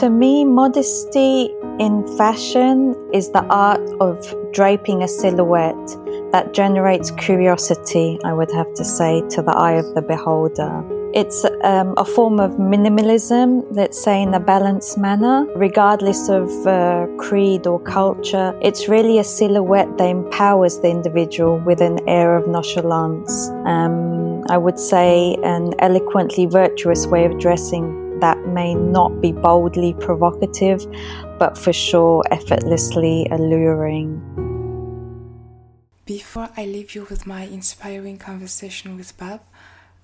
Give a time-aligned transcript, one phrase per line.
[0.00, 4.16] to me, modesty in fashion is the art of
[4.52, 5.96] draping a silhouette
[6.32, 10.82] that generates curiosity, I would have to say, to the eye of the beholder.
[11.14, 17.06] It's um, a form of minimalism, let's say, in a balanced manner, regardless of uh,
[17.18, 18.58] creed or culture.
[18.62, 23.50] It's really a silhouette that empowers the individual with an air of nonchalance.
[23.66, 29.94] Um, I would say an eloquently virtuous way of dressing that may not be boldly
[29.94, 30.86] provocative,
[31.40, 34.22] but for sure effortlessly alluring.
[36.06, 39.40] Before I leave you with my inspiring conversation with Bav,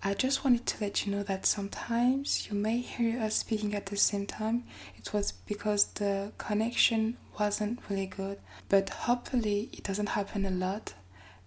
[0.02, 3.86] I just wanted to let you know that sometimes you may hear us speaking at
[3.86, 4.64] the same time.
[4.96, 10.95] It was because the connection wasn't really good, but hopefully it doesn't happen a lot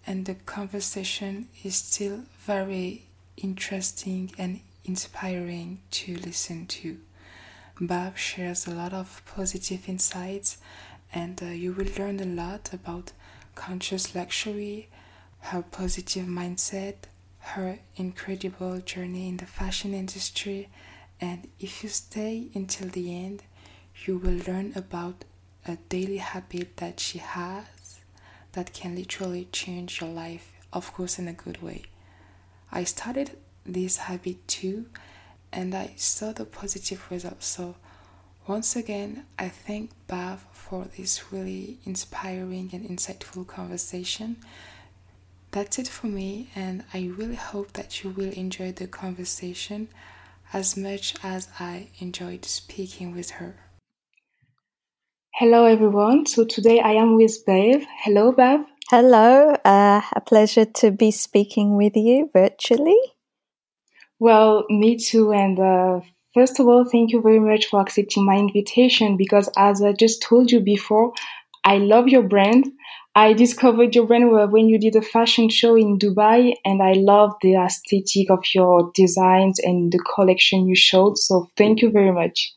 [0.06, 3.04] and the conversation is still very
[3.36, 6.98] interesting and inspiring to listen to.
[7.80, 10.58] Bav shares a lot of positive insights,
[11.12, 13.12] and uh, you will learn a lot about
[13.54, 14.88] conscious luxury,
[15.40, 16.94] her positive mindset,
[17.38, 20.68] her incredible journey in the fashion industry,
[21.20, 23.42] and if you stay until the end,
[24.04, 25.24] you will learn about
[25.66, 28.00] a daily habit that she has
[28.52, 31.82] that can literally change your life, of course, in a good way.
[32.70, 34.86] I started this habit too,
[35.52, 37.46] and I saw the positive results.
[37.46, 37.76] So,
[38.46, 44.36] once again, I thank Bav for this really inspiring and insightful conversation.
[45.52, 49.88] That's it for me, and I really hope that you will enjoy the conversation
[50.52, 53.56] as much as I enjoyed speaking with her.
[55.34, 56.26] Hello, everyone.
[56.26, 57.84] So today I am with Bav.
[58.04, 58.64] Hello, Bav.
[58.90, 59.54] Hello.
[59.64, 62.98] Uh, a pleasure to be speaking with you virtually.
[64.26, 65.32] Well, me too.
[65.32, 66.00] And uh,
[66.34, 70.22] first of all, thank you very much for accepting my invitation because, as I just
[70.22, 71.12] told you before,
[71.64, 72.70] I love your brand.
[73.14, 77.32] I discovered your brand when you did a fashion show in Dubai, and I love
[77.42, 81.18] the aesthetic of your designs and the collection you showed.
[81.18, 82.54] So, thank you very much.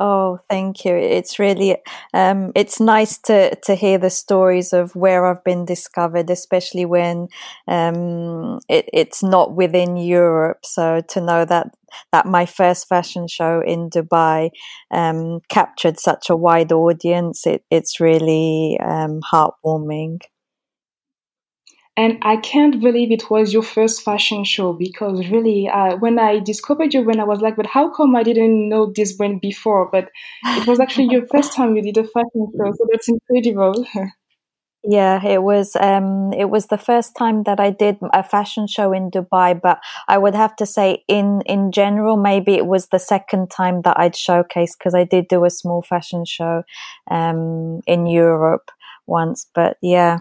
[0.00, 0.94] Oh, thank you.
[0.94, 1.76] It's really
[2.14, 7.26] um, it's nice to to hear the stories of where I've been discovered, especially when
[7.66, 10.64] um, it, it's not within Europe.
[10.64, 11.72] So to know that
[12.12, 14.50] that my first fashion show in Dubai
[14.92, 20.20] um, captured such a wide audience, it, it's really um, heartwarming.
[21.98, 26.38] And I can't believe it was your first fashion show because really, uh, when I
[26.38, 29.88] discovered you, when I was like, but how come I didn't know this brand before?
[29.90, 30.08] But
[30.44, 33.84] it was actually your first time you did a fashion show, so that's incredible.
[34.84, 35.74] Yeah, it was.
[35.74, 39.80] Um, it was the first time that I did a fashion show in Dubai, but
[40.06, 43.98] I would have to say, in in general, maybe it was the second time that
[43.98, 46.62] I'd showcase because I did do a small fashion show
[47.10, 48.70] um, in Europe
[49.06, 49.48] once.
[49.52, 50.18] But yeah,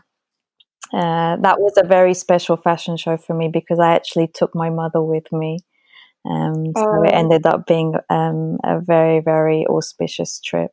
[0.94, 4.70] uh, that was a very special fashion show for me because I actually took my
[4.70, 5.60] mother with me.
[6.30, 7.04] Um, so oh.
[7.04, 10.72] it ended up being um, a very, very auspicious trip.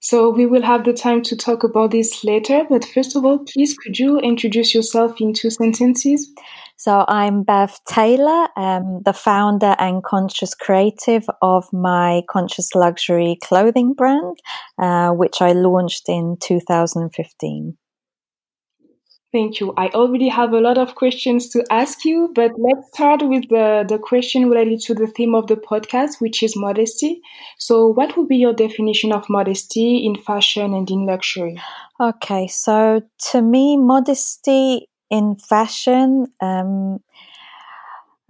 [0.00, 2.62] So we will have the time to talk about this later.
[2.68, 6.30] But first of all, please could you introduce yourself in two sentences?
[6.76, 13.94] So I'm Bav Tailor, um, the founder and conscious creative of my conscious luxury clothing
[13.94, 14.38] brand,
[14.78, 17.76] uh, which I launched in 2015.
[19.30, 19.74] Thank you.
[19.76, 23.84] I already have a lot of questions to ask you, but let's start with the,
[23.86, 27.20] the question related to the theme of the podcast, which is modesty.
[27.58, 31.60] So, what would be your definition of modesty in fashion and in luxury?
[32.00, 37.00] Okay, so to me, modesty in fashion, um,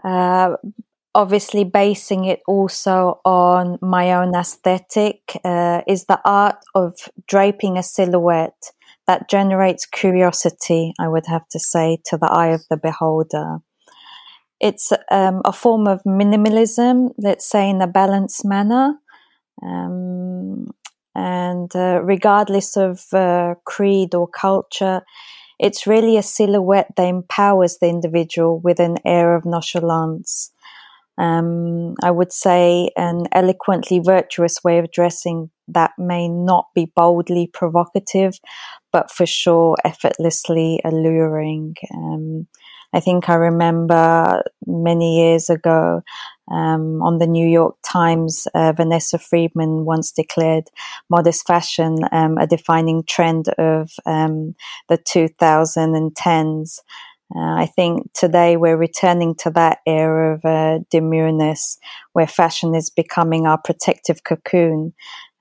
[0.02, 0.56] uh,
[1.14, 6.94] obviously basing it also on my own aesthetic, uh, is the art of
[7.28, 8.72] draping a silhouette
[9.08, 13.58] that generates curiosity, I would have to say, to the eye of the beholder.
[14.60, 18.94] It's um, a form of minimalism, let's say, in a balanced manner.
[19.64, 20.66] Um,
[21.14, 25.00] and uh, regardless of uh, creed or culture,
[25.58, 30.52] it's really a silhouette that empowers the individual with an air of nonchalance.
[31.16, 37.50] Um, I would say an eloquently virtuous way of dressing that may not be boldly
[37.52, 38.38] provocative,
[38.92, 41.76] but for sure effortlessly alluring.
[41.94, 42.46] Um,
[42.92, 46.00] I think I remember many years ago
[46.50, 50.64] um, on the New York Times, uh, Vanessa Friedman once declared
[51.10, 54.54] modest fashion um, a defining trend of um,
[54.88, 56.78] the 2010s.
[57.36, 61.76] Uh, I think today we're returning to that era of uh, demureness
[62.14, 64.94] where fashion is becoming our protective cocoon,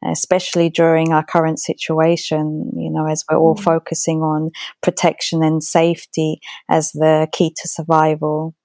[0.06, 3.64] especially during our current situation, you know, as we're all mm.
[3.64, 4.50] focusing on
[4.82, 6.40] protection and safety
[6.70, 8.56] as the key to survival.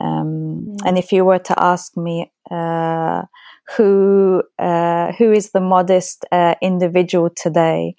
[0.00, 0.76] Um, mm.
[0.86, 3.22] And if you were to ask me, uh,
[3.76, 7.94] who uh, who is the modest uh, individual today?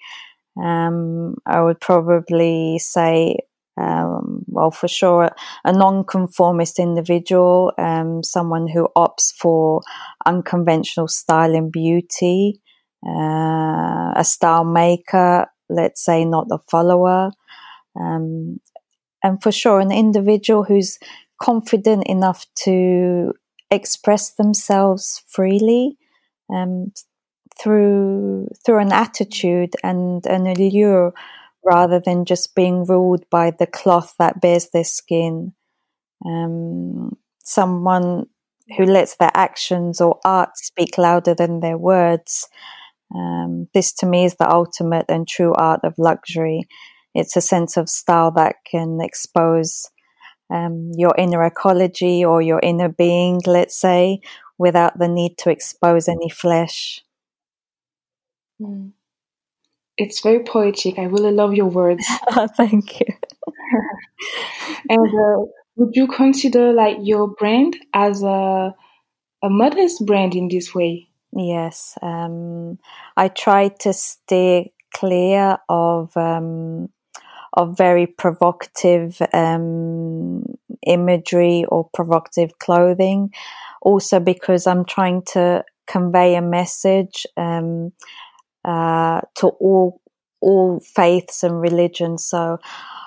[0.62, 3.38] Um, I would probably say
[3.76, 5.30] um, well, for sure,
[5.64, 9.82] a non-conformist individual, um, someone who opts for
[10.26, 12.60] unconventional style and beauty,
[13.06, 17.32] uh, a style maker, let's say, not a follower,
[18.00, 18.58] um,
[19.22, 20.98] and for sure, an individual who's
[21.40, 23.32] confident enough to
[23.70, 25.96] express themselves freely
[26.54, 26.92] um,
[27.60, 31.12] through through an attitude and an allure
[31.64, 35.54] rather than just being ruled by the cloth that bears their skin.
[36.24, 38.26] Um, someone
[38.76, 42.48] who lets their actions or art speak louder than their words.
[43.14, 46.66] Um, this to me is the ultimate and true art of luxury.
[47.14, 49.90] It's a sense of style that can expose
[50.50, 54.20] um, your inner ecology or your inner being, let's say,
[54.58, 57.02] without the need to expose any flesh.
[58.60, 58.92] Mm.
[59.96, 60.98] It's very poetic.
[60.98, 62.04] I really love your words.
[62.36, 63.06] oh, thank you.
[64.88, 65.44] and uh,
[65.76, 68.74] would you consider like your brand as a
[69.42, 71.08] a modest brand in this way?
[71.36, 72.78] Yes, um,
[73.16, 76.88] I try to stay clear of um,
[77.52, 80.44] of very provocative um,
[80.86, 83.32] imagery or provocative clothing.
[83.82, 87.92] Also, because I'm trying to convey a message um,
[88.64, 90.00] uh, to all
[90.40, 92.26] all faiths and religions.
[92.26, 92.58] So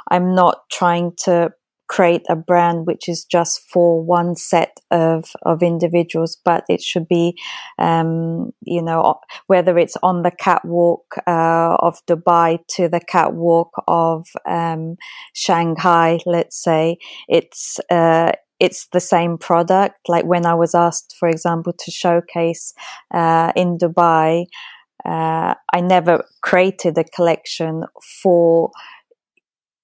[0.09, 1.51] I'm not trying to
[1.87, 7.07] create a brand which is just for one set of of individuals, but it should
[7.07, 7.37] be,
[7.79, 9.15] um, you know,
[9.47, 14.97] whether it's on the catwalk uh, of Dubai to the catwalk of um,
[15.33, 17.79] Shanghai, let's say, it's.
[17.89, 19.99] Uh, it's the same product.
[20.07, 22.73] Like when I was asked, for example, to showcase
[23.13, 24.45] uh, in Dubai,
[25.05, 27.85] uh, I never created a collection
[28.21, 28.71] for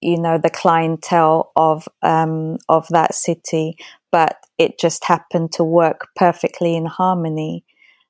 [0.01, 3.77] you know the clientele of um, of that city,
[4.11, 7.63] but it just happened to work perfectly in harmony.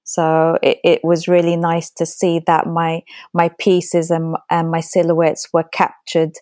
[0.03, 3.03] So it, it was really nice to see that my
[3.33, 6.33] my pieces and, and my silhouettes were captured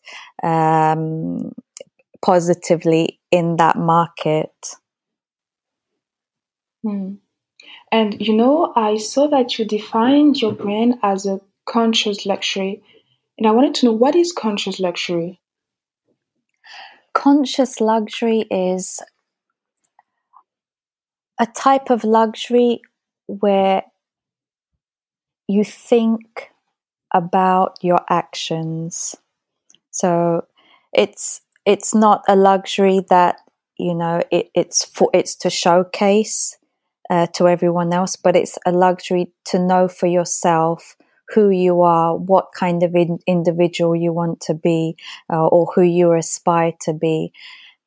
[0.41, 1.51] um,
[2.23, 4.51] positively in that market.
[6.83, 7.15] Hmm.
[7.91, 10.63] And you know, I saw that you defined your mm-hmm.
[10.63, 12.81] brand as a conscious luxury.
[13.37, 15.39] And I wanted to know what is conscious luxury?
[17.13, 19.01] Conscious luxury is
[21.39, 22.81] a type of luxury
[23.27, 23.83] where
[25.47, 26.49] you think
[27.13, 29.15] about your actions.
[29.91, 30.45] So
[30.93, 33.37] it's it's not a luxury that
[33.77, 36.57] you know it, it's for it's to showcase
[37.11, 40.95] uh, to everyone else, but it's a luxury to know for yourself
[41.35, 44.95] who you are, what kind of in- individual you want to be,
[45.31, 47.33] uh, or who you aspire to be.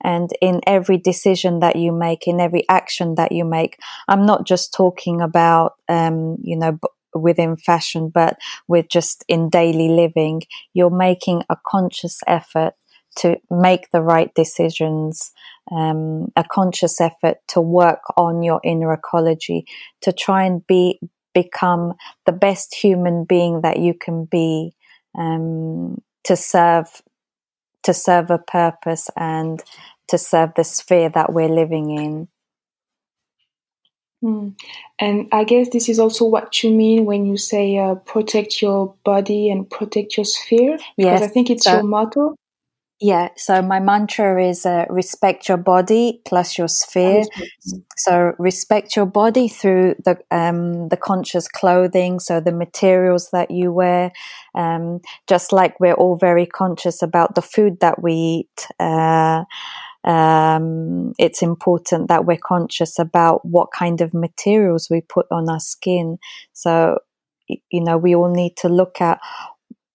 [0.02, 3.78] And in every decision that you make, in every action that you make,
[4.08, 8.36] I'm not just talking about, um, you know, b- within fashion, but
[8.68, 10.42] with just in daily living.
[10.74, 12.74] You're making a conscious effort
[13.16, 15.32] to make the right decisions,
[15.72, 19.66] um, a conscious effort to work on your inner ecology,
[20.02, 21.00] to try and be
[21.34, 21.94] become
[22.26, 24.72] the best human being that you can be,
[25.18, 27.02] um, to serve
[27.82, 29.62] to serve a purpose and
[30.08, 32.28] to serve the sphere that we're living in.
[34.24, 34.54] Mm.
[34.98, 38.94] And I guess this is also what you mean when you say uh, protect your
[39.04, 40.78] body and protect your sphere.
[40.96, 42.34] Because yes, I think it's so, your motto.
[43.04, 47.24] Yeah, so my mantra is uh, respect your body plus your sphere.
[47.98, 53.72] So respect your body through the um, the conscious clothing, so the materials that you
[53.72, 54.10] wear.
[54.54, 58.66] Um, just like we're all very conscious about the food that we eat.
[58.80, 59.44] Uh,
[60.04, 65.60] um, it's important that we're conscious about what kind of materials we put on our
[65.60, 66.16] skin.
[66.54, 67.00] So,
[67.48, 69.20] you know, we all need to look at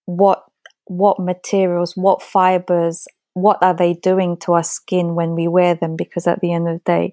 [0.04, 0.44] what
[0.90, 5.94] what materials, what fibers, what are they doing to our skin when we wear them?
[5.94, 7.12] Because at the end of the day,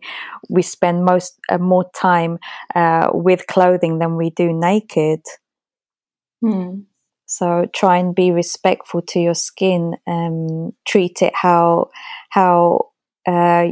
[0.50, 2.40] we spend most uh, more time
[2.74, 5.22] uh, with clothing than we do naked.
[6.42, 6.80] Hmm.
[7.28, 9.96] So try and be respectful to your skin.
[10.08, 11.92] Um, treat it how
[12.30, 12.90] how
[13.28, 13.68] uh,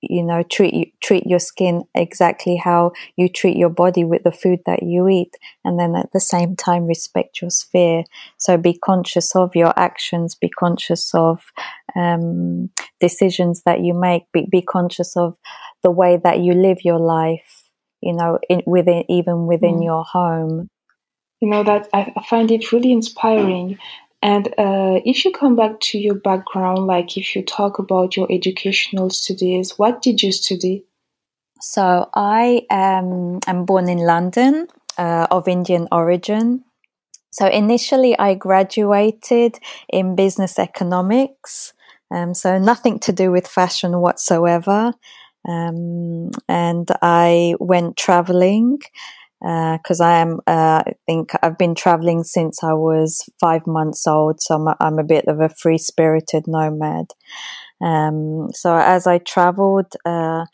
[0.00, 4.60] you know treat treat your skin exactly how you treat your body with the food
[4.66, 8.04] that you eat and then at the same time respect your sphere
[8.38, 11.42] so be conscious of your actions be conscious of
[11.96, 12.70] um,
[13.00, 15.36] decisions that you make be, be conscious of
[15.82, 17.64] the way that you live your life
[18.00, 19.84] you know in, within even within mm.
[19.84, 20.68] your home
[21.40, 23.78] you know that I find it really inspiring
[24.22, 28.30] and uh, if you come back to your background, like if you talk about your
[28.30, 30.84] educational studies, what did you study?
[31.60, 34.66] So I um, am born in London,
[34.98, 36.64] uh, of Indian origin.
[37.30, 39.58] So initially, I graduated
[39.88, 41.72] in business economics.
[42.10, 44.92] Um, so nothing to do with fashion whatsoever.
[45.48, 48.80] Um, and I went traveling
[49.40, 54.06] because uh, I am, uh, I think I've been traveling since I was five months
[54.06, 57.06] old, so I'm I'm a bit of a free spirited nomad.
[57.80, 60.44] Um, so as I traveled, uh,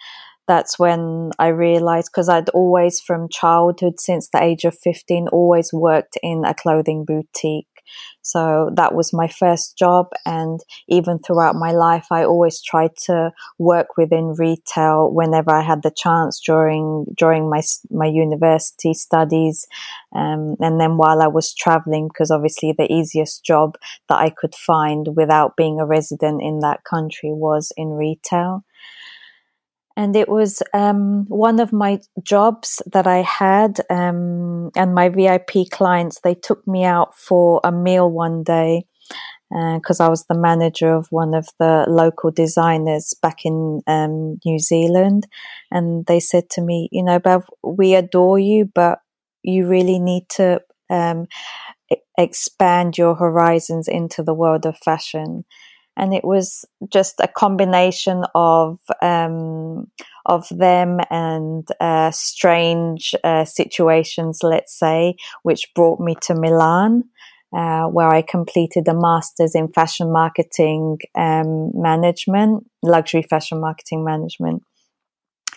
[0.46, 5.72] that's when I realized because I'd always from childhood since the age of 15 always
[5.72, 7.66] worked in a clothing boutique
[8.22, 10.08] so that was my first job.
[10.24, 15.82] And even throughout my life, I always tried to work within retail whenever I had
[15.82, 19.66] the chance during, during my, my university studies.
[20.12, 23.76] Um, and then while I was traveling, because obviously the easiest job
[24.08, 28.64] that I could find without being a resident in that country was in retail
[29.96, 35.70] and it was um, one of my jobs that I had, um, and my VIP
[35.70, 36.20] clients.
[36.20, 38.86] They took me out for a meal one day
[39.50, 44.38] because uh, I was the manager of one of the local designers back in um,
[44.44, 45.26] New Zealand,
[45.70, 49.00] and they said to me, "You know, Bav, we adore you, but
[49.42, 51.26] you really need to." Um,
[52.18, 55.44] expand your horizons into the world of fashion
[55.96, 59.90] and it was just a combination of um,
[60.26, 67.04] of them and uh, strange uh, situations, let's say, which brought me to Milan.
[67.56, 74.62] Uh, where I completed a master's in fashion marketing um, management, luxury fashion marketing management.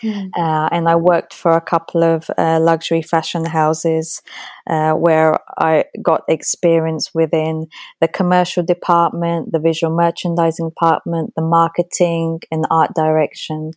[0.02, 0.30] Mm.
[0.36, 4.22] Uh, and I worked for a couple of uh, luxury fashion houses
[4.66, 7.66] uh, where I got experience within
[8.00, 13.72] the commercial department, the visual merchandising department, the marketing and art direction.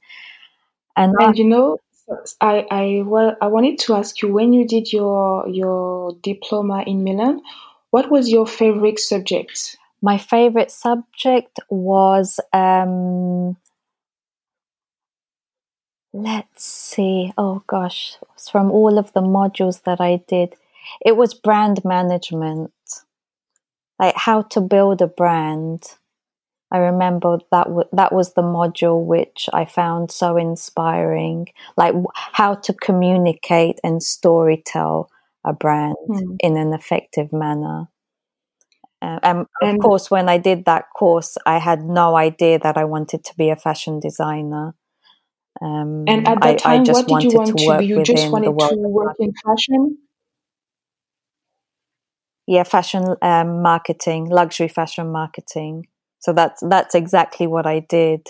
[0.96, 1.80] And, and I, you know,
[2.42, 7.04] I I well, I wanted to ask you when you did your your diploma in
[7.04, 7.42] Milan,
[7.90, 9.78] what was your favorite subject?
[10.02, 13.56] My favorite subject was um,
[16.14, 17.34] let's see.
[17.38, 18.18] Oh gosh,
[18.52, 20.56] from all of the modules that I did,
[21.06, 22.72] it was brand management,
[24.00, 25.84] like how to build a brand.
[26.72, 32.08] I remember that w- that was the module which I found so inspiring, like w-
[32.16, 35.08] how to communicate and storytell
[35.46, 36.38] a brand mm.
[36.40, 37.90] in an effective manner.
[39.02, 42.78] Uh, and, and of course, when I did that course, I had no idea that
[42.78, 44.76] I wanted to be a fashion designer.
[45.64, 47.86] Um, and at that I, time, I what did you want to, to be?
[47.86, 49.98] You just wanted to work in fashion?
[52.46, 55.88] Yeah, fashion um, marketing, luxury fashion marketing.
[56.20, 58.28] So that's that's exactly what I did.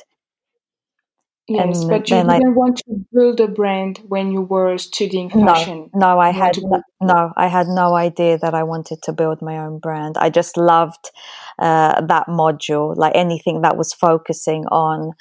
[1.47, 5.29] Yes, and but you didn't I, want to build a brand when you were studying
[5.29, 5.89] fashion.
[5.93, 9.41] No, no, I had no, no, I had no idea that I wanted to build
[9.41, 10.17] my own brand.
[10.17, 11.11] I just loved
[11.59, 15.11] uh, that module, like anything that was focusing on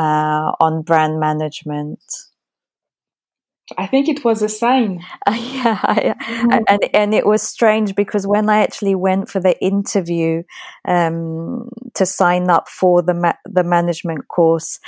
[0.00, 2.00] uh, on brand management.
[3.78, 5.04] I think it was a sign.
[5.26, 6.64] Uh, yeah, I, mm-hmm.
[6.68, 10.42] and and it was strange because when I actually went for the interview
[10.86, 14.80] um, to sign up for the ma- the management course,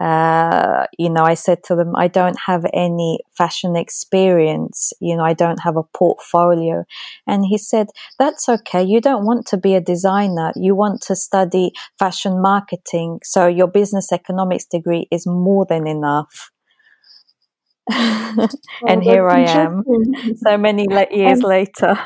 [0.00, 4.92] uh, you know, I said to them, I don't have any fashion experience.
[5.00, 6.84] You know, I don't have a portfolio.
[7.26, 7.88] And he said,
[8.18, 8.82] that's okay.
[8.82, 10.52] You don't want to be a designer.
[10.54, 13.20] You want to study fashion marketing.
[13.24, 16.50] So your business economics degree is more than enough.
[17.90, 18.48] and
[18.86, 19.82] oh, here I am,
[20.36, 21.98] so many years later.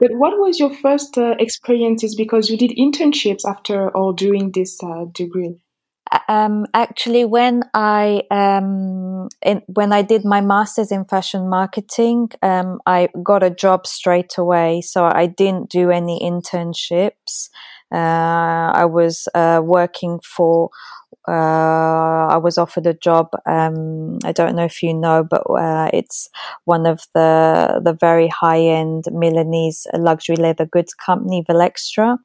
[0.00, 2.16] but what was your first uh, experiences?
[2.16, 5.62] Because you did internships after all doing this uh, degree
[6.28, 12.80] um, actually, when I um, in, when I did my masters in fashion marketing, um,
[12.86, 14.80] I got a job straight away.
[14.82, 17.48] So I didn't do any internships.
[17.92, 20.70] Uh, I was uh, working for.
[21.28, 23.28] Uh, I was offered a job.
[23.46, 26.28] Um, I don't know if you know, but uh, it's
[26.64, 32.18] one of the the very high end Milanese luxury leather goods company, Valextra.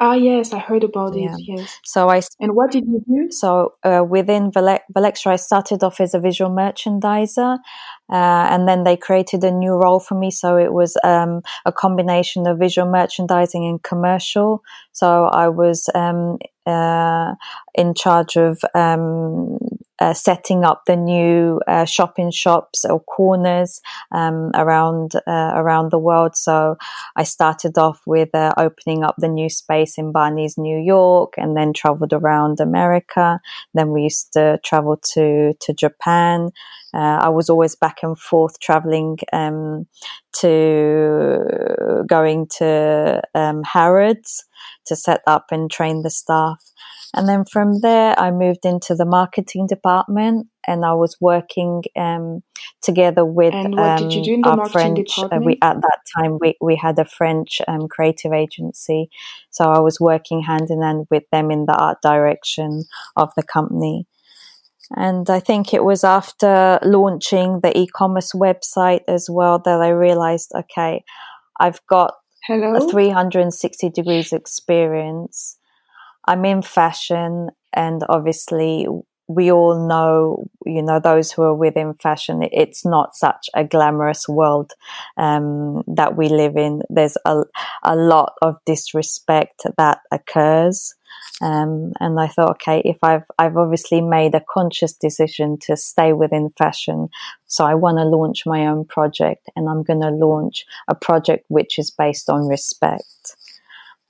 [0.00, 1.34] Ah, yes, I heard about yeah.
[1.34, 1.40] it.
[1.46, 1.78] Yes.
[1.84, 3.30] So I and what did you do?
[3.30, 7.58] So uh, within Valextra, I started off as a visual merchandiser,
[8.10, 10.30] uh, and then they created a new role for me.
[10.30, 14.62] So it was um, a combination of visual merchandising and commercial.
[14.92, 17.34] So I was um, uh,
[17.74, 19.58] in charge of um,
[20.02, 23.80] uh, setting up the new uh, shopping shops or corners
[24.10, 26.34] um, around uh, around the world.
[26.34, 26.76] So
[27.14, 31.56] I started off with uh, opening up the new space in Barneys, New York, and
[31.56, 33.40] then traveled around America.
[33.74, 36.50] Then we used to travel to to Japan.
[36.92, 39.86] Uh, I was always back and forth traveling um,
[40.40, 44.44] to going to um, Harrods
[44.86, 46.60] to set up and train the staff.
[47.14, 52.42] And then from there, I moved into the marketing department and I was working um,
[52.80, 55.18] together with um, our French.
[55.18, 59.10] Uh, we at that time we, we had a French um, creative agency,
[59.50, 62.84] so I was working hand in hand with them in the art direction
[63.16, 64.06] of the company.
[64.94, 70.52] And I think it was after launching the e-commerce website as well that I realized,
[70.54, 71.04] okay,
[71.58, 72.14] I've got
[72.44, 72.74] Hello?
[72.74, 75.56] a 360 degrees experience.
[76.26, 78.86] I'm in fashion and obviously
[79.28, 84.28] we all know, you know, those who are within fashion, it's not such a glamorous
[84.28, 84.72] world
[85.16, 86.82] um, that we live in.
[86.90, 87.42] There's a,
[87.82, 90.94] a lot of disrespect that occurs.
[91.40, 96.12] Um, and I thought, okay, if I've I've obviously made a conscious decision to stay
[96.12, 97.08] within fashion,
[97.46, 101.44] so I want to launch my own project, and I'm going to launch a project
[101.48, 103.36] which is based on respect.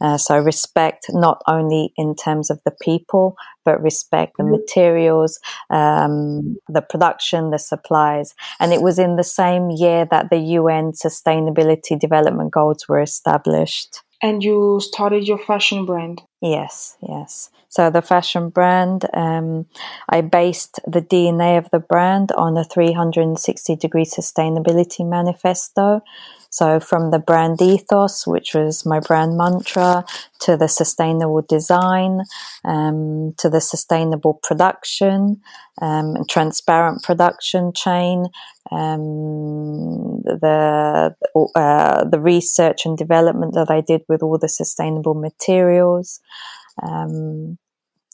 [0.03, 4.53] Uh, so respect not only in terms of the people, but respect the mm-hmm.
[4.53, 5.39] materials,
[5.71, 8.35] um, the production, the supplies.
[8.59, 14.03] And it was in the same year that the UN Sustainability Development Goals were established.
[14.21, 16.23] And you started your fashion brand.
[16.41, 17.51] Yes, yes.
[17.69, 19.67] So the fashion brand, um,
[20.09, 26.03] I based the DNA of the brand on a 360 degree sustainability manifesto.
[26.53, 30.05] So from the brand ethos, which was my brand mantra,
[30.41, 32.21] to the sustainable design,
[32.67, 35.41] um, to the sustainable production,
[35.81, 38.27] um, transparent production chain,
[38.71, 41.15] um, the
[41.57, 46.21] uh, the research and development that I did with all the sustainable materials,
[46.83, 47.57] um,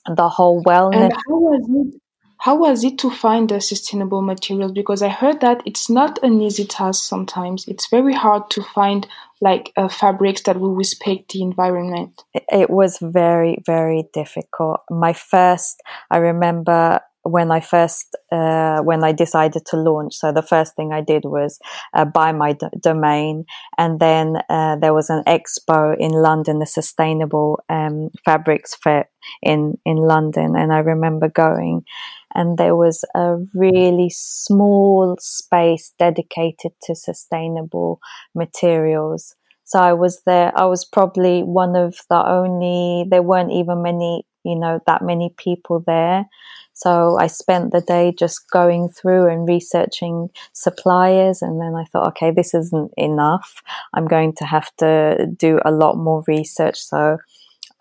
[0.07, 1.11] the whole wellness.
[1.11, 2.01] And how was it?
[2.41, 4.73] How was it to find the sustainable materials?
[4.73, 7.67] Because I heard that it's not an easy task sometimes.
[7.67, 9.07] It's very hard to find
[9.41, 12.23] like uh, fabrics that will respect the environment.
[12.35, 14.81] It was very, very difficult.
[14.91, 20.15] My first, I remember when I first uh, when I decided to launch.
[20.15, 21.59] So the first thing I did was
[21.95, 23.45] uh, buy my d- domain,
[23.77, 29.09] and then uh, there was an expo in London, the Sustainable um, Fabrics Fair
[29.43, 31.85] in in London, and I remember going.
[32.35, 38.01] And there was a really small space dedicated to sustainable
[38.35, 39.35] materials.
[39.65, 40.53] So I was there.
[40.57, 43.07] I was probably one of the only.
[43.11, 46.27] There weren't even many, you know, that many people there.
[46.73, 51.43] So I spent the day just going through and researching suppliers.
[51.43, 53.63] And then I thought, okay, this isn't enough.
[53.93, 56.79] I'm going to have to do a lot more research.
[56.79, 57.19] So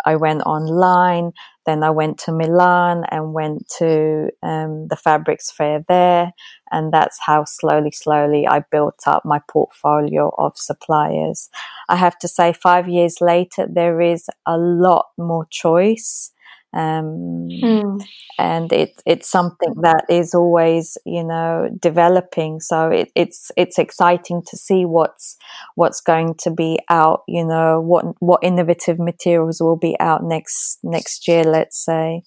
[0.03, 1.33] I went online.
[1.67, 6.31] Then I went to Milan and went to um, the fabrics fair there.
[6.71, 11.49] And that's how slowly, slowly I built up my portfolio of suppliers.
[11.89, 16.31] I have to say, five years later, there is a lot more choice
[16.73, 18.03] um, mm.
[18.37, 22.59] and it, it's something that is always you know developing.
[22.59, 25.37] So it, it's it's exciting to see what's
[25.75, 30.79] what's going to be out you know what what innovative materials will be out next
[30.83, 32.23] next year let's say.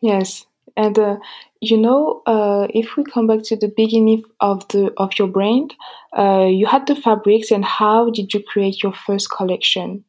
[0.00, 0.46] Yes.
[0.76, 1.16] And uh,
[1.60, 5.74] you know uh, if we come back to the beginning of the of your brand
[6.16, 10.04] uh, you had the fabrics and how did you create your first collection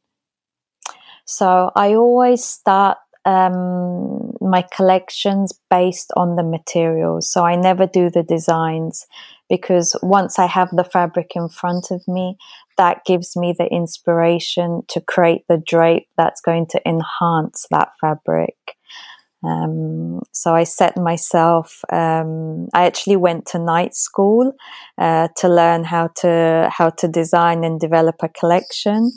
[1.25, 7.31] so I always start um, my collections based on the materials.
[7.31, 9.05] So I never do the designs
[9.49, 12.37] because once I have the fabric in front of me,
[12.77, 18.55] that gives me the inspiration to create the drape that's going to enhance that fabric.
[19.43, 21.81] Um, so I set myself.
[21.91, 24.53] Um, I actually went to night school
[24.97, 29.11] uh, to learn how to how to design and develop a collection.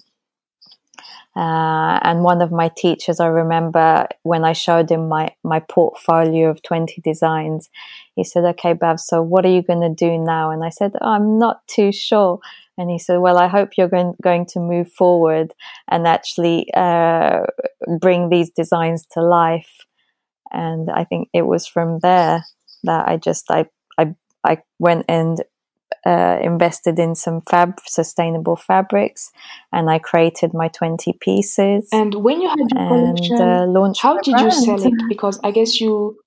[1.36, 6.50] Uh, and one of my teachers, I remember when I showed him my, my portfolio
[6.50, 7.70] of 20 designs,
[8.14, 10.50] he said, Okay, Bav, so what are you going to do now?
[10.50, 12.38] And I said, oh, I'm not too sure.
[12.76, 15.54] And he said, Well, I hope you're going, going to move forward
[15.88, 17.42] and actually uh,
[18.00, 19.70] bring these designs to life.
[20.52, 22.44] And I think it was from there
[22.84, 23.66] that I just, I,
[23.98, 25.42] I, I went and
[26.06, 29.30] uh, invested in some fab sustainable fabrics
[29.72, 31.88] and I created my 20 pieces.
[31.92, 34.46] And when you had your and, collection, uh, launched how did brand.
[34.46, 34.92] you sell it?
[35.08, 36.18] Because I guess you.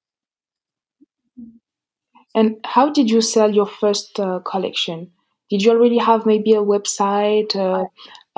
[2.35, 5.11] And how did you sell your first uh, collection?
[5.49, 7.85] Did you already have maybe a website, uh,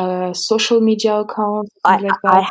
[0.01, 2.13] a social media account, I, like?
[2.23, 2.47] I,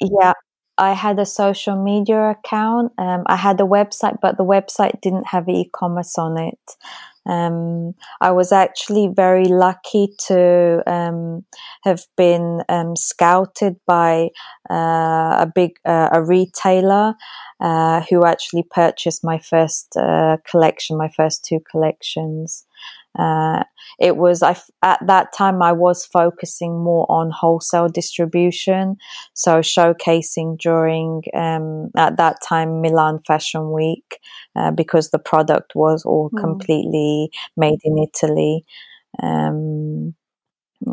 [0.00, 0.32] yeah,
[0.78, 2.92] I had a social media account.
[2.98, 6.58] Um, I had a website, but the website didn't have e-commerce on it.
[7.26, 11.44] Um, I was actually very lucky to um,
[11.84, 14.30] have been um, scouted by
[14.70, 17.14] uh, a big uh, a retailer
[17.60, 22.64] uh, who actually purchased my first uh, collection, my first two collections.
[23.18, 23.64] Uh,
[23.98, 28.96] it was I at that time I was focusing more on wholesale distribution,
[29.34, 34.18] so showcasing during um, at that time Milan Fashion Week
[34.56, 36.40] uh, because the product was all mm.
[36.40, 38.64] completely made in Italy.
[39.22, 40.14] Um,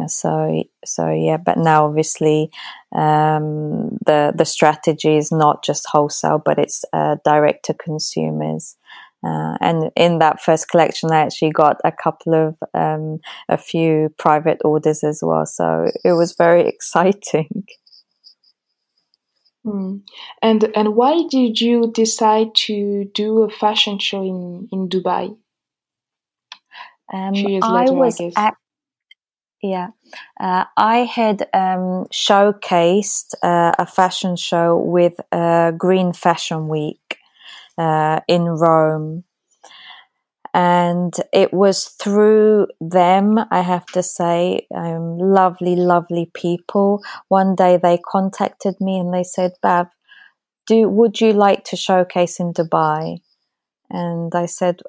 [0.08, 2.50] so so yeah, but now obviously
[2.96, 8.76] um, the the strategy is not just wholesale, but it's uh, direct to consumers.
[9.26, 14.14] Uh, and in that first collection, I actually got a couple of um, a few
[14.18, 15.46] private orders as well.
[15.46, 17.66] So it was very exciting.
[19.66, 20.02] Mm.
[20.42, 25.36] And and why did you decide to do a fashion show in in Dubai?
[27.14, 28.54] Um, later, I was I at,
[29.62, 29.88] yeah,
[30.40, 37.19] uh, I had um, showcased uh, a fashion show with uh, Green Fashion Week
[37.80, 39.24] uh, in Rome.
[40.54, 47.04] And it was through them, I have to say, um, lovely, lovely people.
[47.28, 49.90] One day they contacted me and they said, Bav,
[50.66, 53.22] do, would you like to showcase in Dubai?
[53.90, 54.82] And I said,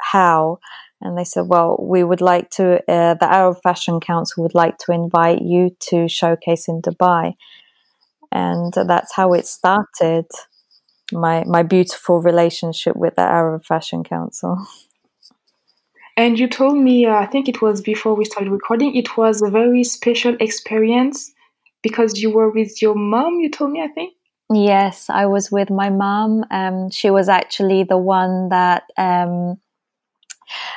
[0.00, 0.58] how?
[1.00, 4.78] And they said, well, we would like to, uh, the Arab Fashion Council would like
[4.78, 7.34] to invite you to showcase in Dubai.
[8.30, 10.26] And that's how it started
[11.12, 14.58] my my beautiful relationship with the Arab Fashion Council.
[16.16, 19.40] And you told me, uh, I think it was before we started recording, it was
[19.40, 21.32] a very special experience
[21.80, 23.38] because you were with your mom.
[23.38, 24.14] You told me, I think.
[24.52, 26.44] Yes, I was with my mom.
[26.50, 29.60] Um, she was actually the one that um,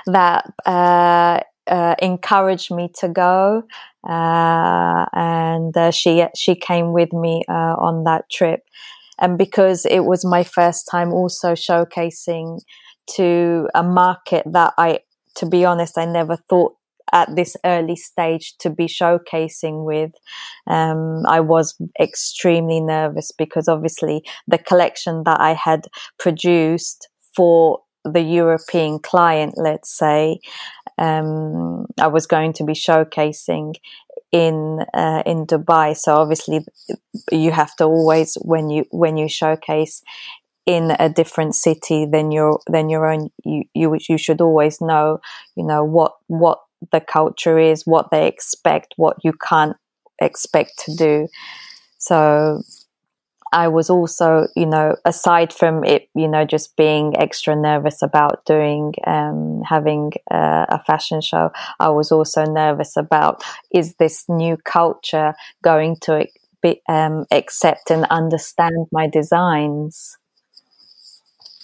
[0.05, 3.63] that uh, uh, encouraged me to go,
[4.07, 8.63] uh, and uh, she she came with me uh, on that trip
[9.21, 12.59] and because it was my first time also showcasing
[13.15, 14.99] to a market that I,
[15.35, 16.73] to be honest, I never thought
[17.13, 20.11] at this early stage to be showcasing with.
[20.67, 28.21] Um, I was extremely nervous because obviously the collection that I had produced for the
[28.21, 30.39] European client, let's say,
[30.97, 33.75] um, I was going to be showcasing
[34.31, 35.95] in uh, in Dubai.
[35.95, 36.65] So obviously,
[37.31, 40.03] you have to always when you when you showcase
[40.65, 45.19] in a different city than your than your own, you you you should always know
[45.55, 46.59] you know what what
[46.91, 49.77] the culture is, what they expect, what you can't
[50.21, 51.27] expect to do.
[51.97, 52.61] So
[53.51, 58.45] I was also, you know, aside from it, you know, just being extra nervous about
[58.45, 64.57] doing, um, having uh, a fashion show, I was also nervous about is this new
[64.57, 65.33] culture
[65.63, 66.27] going to
[66.61, 70.17] be, um, accept and understand my designs?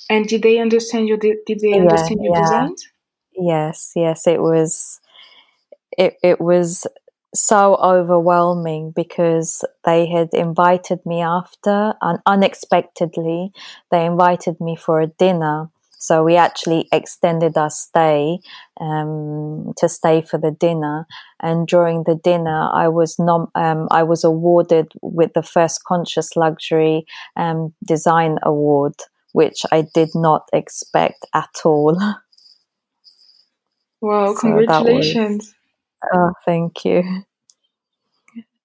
[0.10, 1.18] And did they understand your?
[1.18, 2.42] Did they yeah, understand your yeah.
[2.42, 2.88] designs?
[3.34, 5.02] Yes, yes, it was.
[5.98, 6.88] It it was
[7.34, 13.52] so overwhelming because they had invited me after and unexpectedly
[13.92, 15.70] they invited me for a dinner.
[16.00, 18.40] So we actually extended our stay
[18.80, 21.08] um, to stay for the dinner.
[21.40, 26.36] And during the dinner i was nom- um, i was awarded with the first conscious
[26.36, 28.96] luxury um, design award
[29.34, 31.98] which i did not expect at all.
[34.02, 35.54] Wow so congratulations
[36.14, 37.24] Oh, thank you.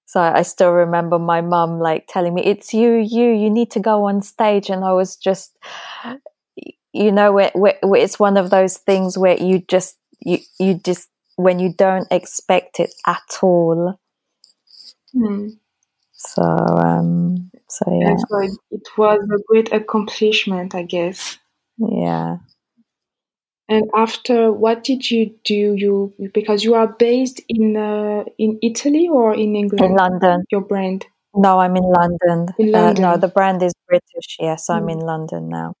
[0.05, 3.31] So I still remember my mum like telling me, "It's you, you.
[3.31, 5.57] You need to go on stage," and I was just,
[6.93, 11.73] you know, it's one of those things where you just, you, you just, when you
[11.73, 13.99] don't expect it at all.
[15.15, 15.57] Mm.
[16.13, 18.15] So, um, so yeah.
[18.29, 21.39] so it, it was a great accomplishment, I guess.
[21.77, 22.37] Yeah.
[23.73, 25.73] And after, what did you do?
[25.73, 29.83] You because you are based in uh, in Italy or in England?
[29.83, 30.43] In London.
[30.51, 31.07] Your brand.
[31.35, 32.53] No, I'm in London.
[32.59, 33.03] In London.
[33.03, 34.37] Uh, no, the brand is British.
[34.39, 34.91] Yes, I'm mm.
[34.91, 35.73] in London now.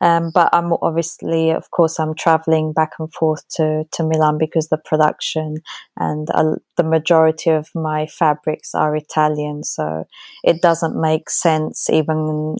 [0.00, 4.68] Um, but I'm obviously, of course, I'm traveling back and forth to, to Milan because
[4.68, 5.58] the production
[5.96, 9.62] and uh, the majority of my fabrics are Italian.
[9.62, 10.04] So
[10.42, 12.56] it doesn't make sense even,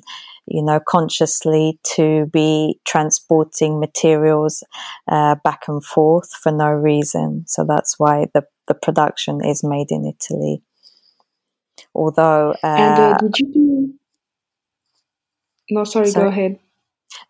[0.46, 4.62] you know, consciously to be transporting materials
[5.08, 7.44] uh, back and forth for no reason.
[7.48, 10.62] So that's why the, the production is made in Italy.
[11.94, 13.94] Although, uh, and uh, did you do?
[15.70, 16.24] No, sorry, sorry.
[16.24, 16.58] go ahead.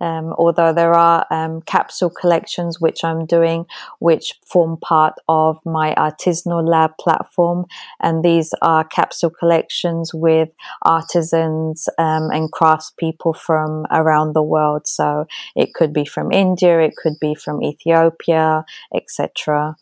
[0.01, 3.66] Um, although there are um, capsule collections which I'm doing,
[3.99, 7.66] which form part of my artisanal lab platform,
[8.01, 10.51] and these are capsule collections with
[10.83, 14.87] artisans um, and craftspeople from around the world.
[14.87, 18.64] So it could be from India, it could be from Ethiopia,
[18.95, 19.77] etc.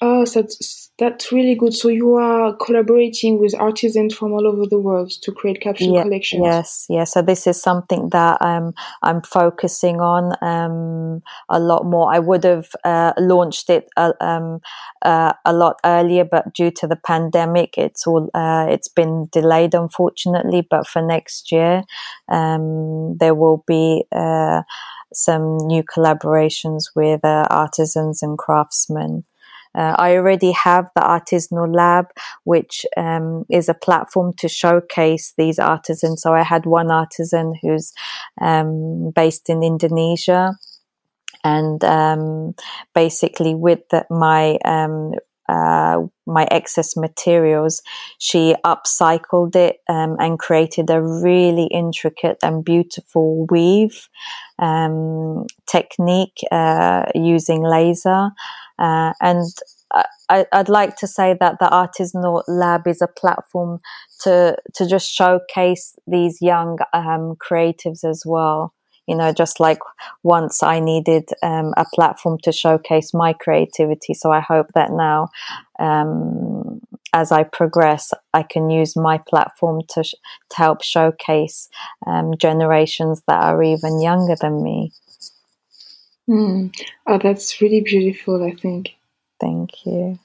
[0.00, 0.46] Oh, so
[0.98, 1.74] that's really good.
[1.74, 6.02] So you are collaborating with artisans from all over the world to create capsule yeah,
[6.02, 6.42] collections.
[6.44, 7.12] Yes, yes.
[7.14, 12.12] So this is something that I'm I'm focusing on um, a lot more.
[12.12, 14.60] I would have uh, launched it uh, um,
[15.02, 19.74] uh, a lot earlier, but due to the pandemic, it's all uh, it's been delayed,
[19.74, 20.66] unfortunately.
[20.68, 21.82] But for next year,
[22.28, 24.62] um, there will be uh,
[25.12, 29.24] some new collaborations with uh, artisans and craftsmen.
[29.78, 32.06] Uh, I already have the Artisanal Lab,
[32.42, 36.22] which um, is a platform to showcase these artisans.
[36.22, 37.92] So I had one artisan who's
[38.40, 40.56] um, based in Indonesia.
[41.44, 42.54] And um,
[42.92, 45.12] basically, with the, my um,
[45.48, 47.80] uh, my excess materials,
[48.18, 54.08] she upcycled it um, and created a really intricate and beautiful weave
[54.58, 58.30] um, technique uh, using laser.
[58.78, 59.46] Uh, and
[60.30, 63.80] I, would like to say that the Artisanal Lab is a platform
[64.20, 68.74] to to just showcase these young um, creatives as well.
[69.06, 69.78] You know, just like
[70.22, 74.12] once I needed um, a platform to showcase my creativity.
[74.12, 75.28] So I hope that now,
[75.78, 76.80] um,
[77.14, 80.14] as I progress, I can use my platform to sh-
[80.50, 81.70] to help showcase
[82.06, 84.92] um, generations that are even younger than me.
[86.28, 86.74] Mm.
[87.06, 88.44] Oh, that's really beautiful.
[88.44, 88.94] I think.
[89.40, 90.18] Thank you.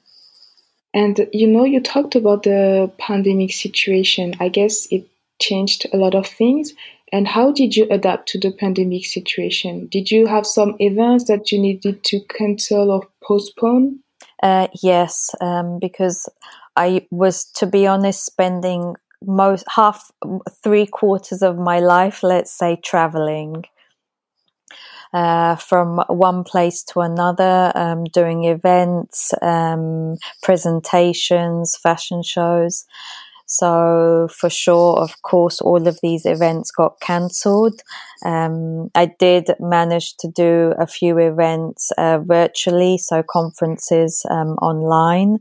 [0.92, 4.34] And you know, you talked about the pandemic situation.
[4.38, 5.06] I guess it
[5.40, 6.72] changed a lot of things.
[7.12, 9.86] And how did you adapt to the pandemic situation?
[9.86, 14.00] Did you have some events that you needed to cancel or postpone?
[14.42, 16.28] Uh, yes, um, because
[16.76, 20.10] I was, to be honest, spending most half
[20.62, 23.64] three quarters of my life, let's say, traveling
[25.14, 32.84] uh, from one place to another, um, doing events, um, presentations, fashion shows.
[33.46, 37.80] So for sure, of course, all of these events got cancelled.
[38.24, 45.38] Um, I did manage to do a few events uh, virtually, so conferences um, online.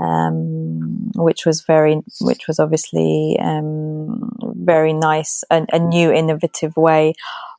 [0.00, 7.14] Um, which was very, which was obviously um, very nice, a, a new innovative way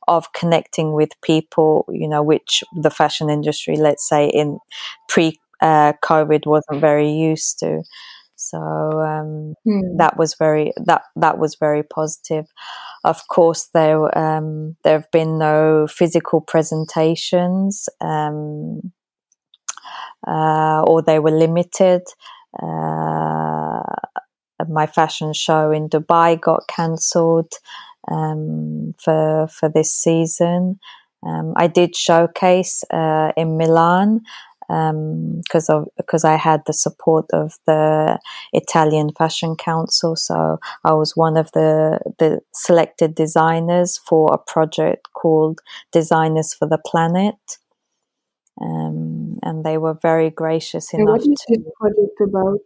[0.08, 4.58] of connecting with people, you know, which the fashion industry, let's say in
[5.08, 7.82] pre uh, COVID, wasn't very used to.
[8.36, 9.96] So um, mm.
[9.98, 12.46] that was very that that was very positive.
[13.02, 18.92] Of course, there um, there have been no physical presentations, um,
[20.26, 22.02] uh, or they were limited.
[22.62, 23.82] Uh,
[24.68, 27.52] my fashion show in Dubai got cancelled
[28.10, 30.78] um, for for this season.
[31.26, 34.20] Um, I did showcase uh, in Milan
[34.68, 38.18] because um, because I had the support of the
[38.52, 40.16] Italian Fashion Council.
[40.16, 45.60] So I was one of the the selected designers for a project called
[45.92, 47.36] Designers for the Planet.
[48.58, 51.00] Um, and they were very gracious enough.
[51.00, 52.60] And what is to, this project about?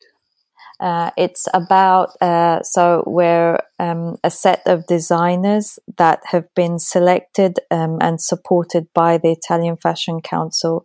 [0.80, 7.60] Uh, it's about uh, so we're um, a set of designers that have been selected
[7.70, 10.82] um, and supported by the Italian Fashion Council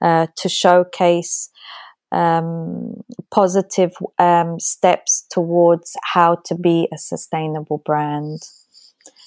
[0.00, 1.50] uh, to showcase
[2.10, 8.40] um, positive um, steps towards how to be a sustainable brand.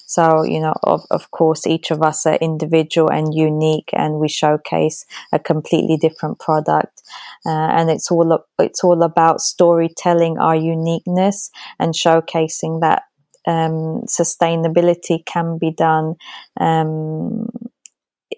[0.08, 4.28] So, you know, of, of course, each of us are individual and unique and we
[4.28, 7.02] showcase a completely different product.
[7.44, 13.02] Uh, and it's all, it's all about storytelling our uniqueness and showcasing that
[13.46, 16.14] um, sustainability can be done.
[16.58, 17.50] Um,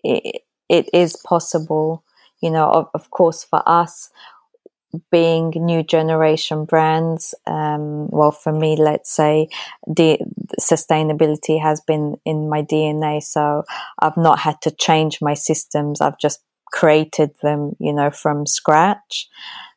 [0.02, 2.02] it, it is possible,
[2.42, 4.10] you know, of, of course, for us,
[5.10, 9.48] being new generation brands, um, well, for me, let's say
[9.86, 10.18] the
[10.60, 13.22] sustainability has been in my DNA.
[13.22, 13.64] So
[13.98, 16.00] I've not had to change my systems.
[16.00, 16.40] I've just
[16.72, 19.28] created them, you know, from scratch.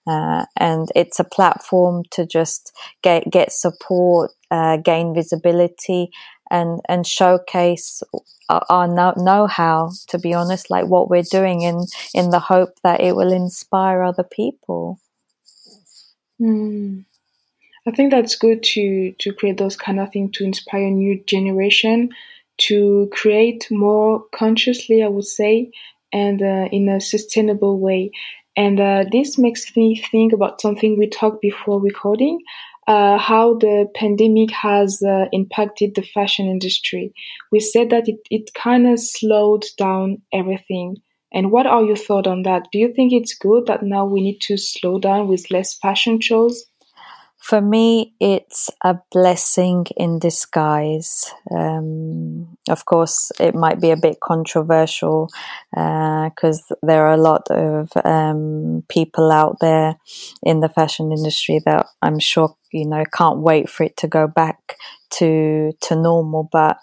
[0.05, 6.09] Uh, and it's a platform to just get get support, uh, gain visibility,
[6.49, 8.03] and and showcase
[8.49, 9.91] our, our know how.
[10.09, 14.03] To be honest, like what we're doing, in in the hope that it will inspire
[14.03, 14.99] other people.
[16.41, 17.05] Mm.
[17.85, 22.09] I think that's good to to create those kind of things to inspire new generation
[22.57, 25.71] to create more consciously, I would say,
[26.11, 28.11] and uh, in a sustainable way.
[28.55, 32.39] And uh, this makes me think about something we talked before recording,
[32.87, 37.13] uh, how the pandemic has uh, impacted the fashion industry.
[37.51, 40.97] We said that it, it kind of slowed down everything.
[41.33, 42.67] And what are your thoughts on that?
[42.71, 46.21] Do you think it's good that now we need to slow down with less fashion
[46.21, 46.65] shows?
[47.43, 51.29] For me, it's a blessing in disguise.
[51.51, 55.27] Um, of course, it might be a bit controversial
[55.69, 59.97] because uh, there are a lot of um, people out there
[60.41, 64.25] in the fashion industry that I'm sure you know can't wait for it to go
[64.25, 64.77] back
[65.17, 66.47] to to normal.
[66.49, 66.77] But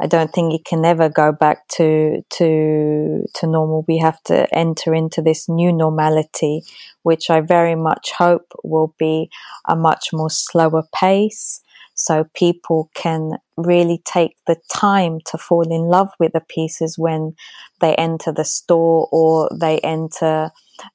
[0.00, 3.84] I don't think it can ever go back to to to normal.
[3.86, 6.62] We have to enter into this new normality,
[7.02, 9.30] which I very much hope will be
[9.68, 11.60] a much more slower pace,
[11.94, 17.34] so people can really take the time to fall in love with the pieces when
[17.80, 20.50] they enter the store or they enter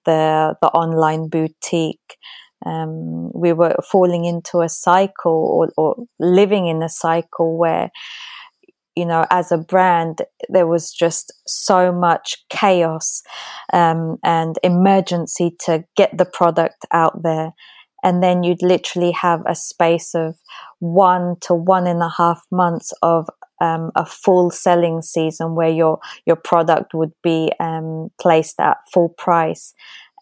[0.05, 2.17] the the online boutique.
[2.65, 7.89] Um, we were falling into a cycle or, or living in a cycle where
[8.99, 13.23] you know, as a brand, there was just so much chaos
[13.71, 17.53] um, and emergency to get the product out there.
[18.03, 20.35] And then you'd literally have a space of
[20.79, 23.29] one to one and a half months of
[23.62, 29.09] um, a full selling season where your your product would be um, placed at full
[29.09, 29.73] price,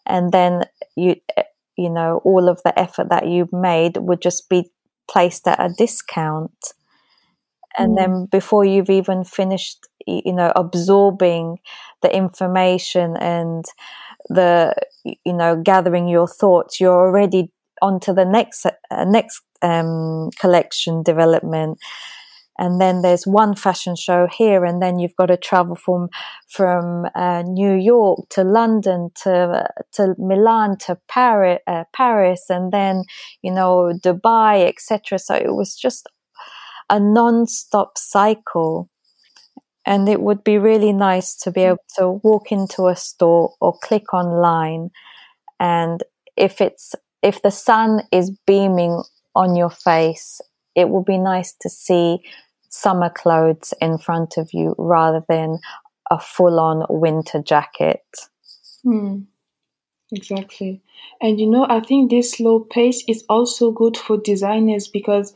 [0.06, 0.64] and then
[0.96, 1.16] you
[1.76, 4.70] you know all of the effort that you made would just be
[5.08, 6.52] placed at a discount
[7.78, 7.96] and mm.
[7.96, 11.58] then before you've even finished you know absorbing
[12.02, 13.64] the information and
[14.28, 17.50] the you know gathering your thoughts you're already
[17.82, 21.78] on to the next uh, next um, collection development
[22.58, 26.08] and then there's one fashion show here and then you've got to travel from
[26.48, 32.72] from uh, New York to London to uh, to Milan to Paris uh, Paris and
[32.72, 33.04] then
[33.42, 36.08] you know Dubai etc so it was just
[36.90, 38.88] a non-stop cycle.
[39.86, 43.78] And it would be really nice to be able to walk into a store or
[43.82, 44.90] click online.
[45.58, 46.02] And
[46.36, 49.02] if it's if the sun is beaming
[49.34, 50.40] on your face
[50.78, 52.20] it would be nice to see
[52.68, 55.58] summer clothes in front of you rather than
[56.08, 58.04] a full-on winter jacket.
[58.84, 59.22] Hmm.
[60.12, 60.80] exactly.
[61.20, 65.34] And you know i think this slow pace is also good for designers because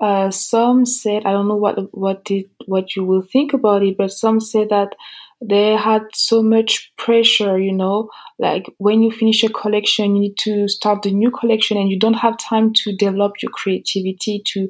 [0.00, 3.96] uh, some said, I don't know what what did what you will think about it,
[3.98, 4.94] but some said that
[5.42, 10.38] they had so much pressure, you know, like when you finish a collection, you need
[10.38, 14.66] to start the new collection, and you don't have time to develop your creativity to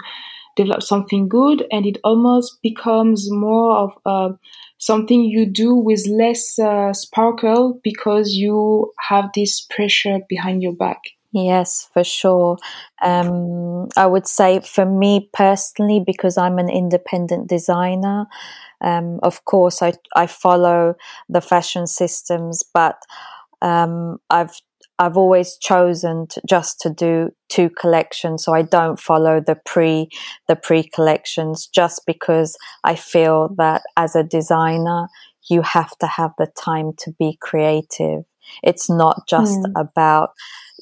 [0.56, 4.30] develop something good, and it almost becomes more of uh,
[4.78, 11.00] something you do with less uh, sparkle because you have this pressure behind your back.
[11.32, 12.58] Yes, for sure.
[13.02, 18.26] Um, I would say for me personally, because I'm an independent designer,
[18.80, 20.94] um, of course I I follow
[21.28, 22.96] the fashion systems, but
[23.62, 24.60] um, I've
[24.98, 30.08] I've always chosen to, just to do two collections, so I don't follow the pre
[30.48, 35.06] the pre collections, just because I feel that as a designer
[35.48, 38.24] you have to have the time to be creative.
[38.62, 39.72] It's not just mm.
[39.76, 40.30] about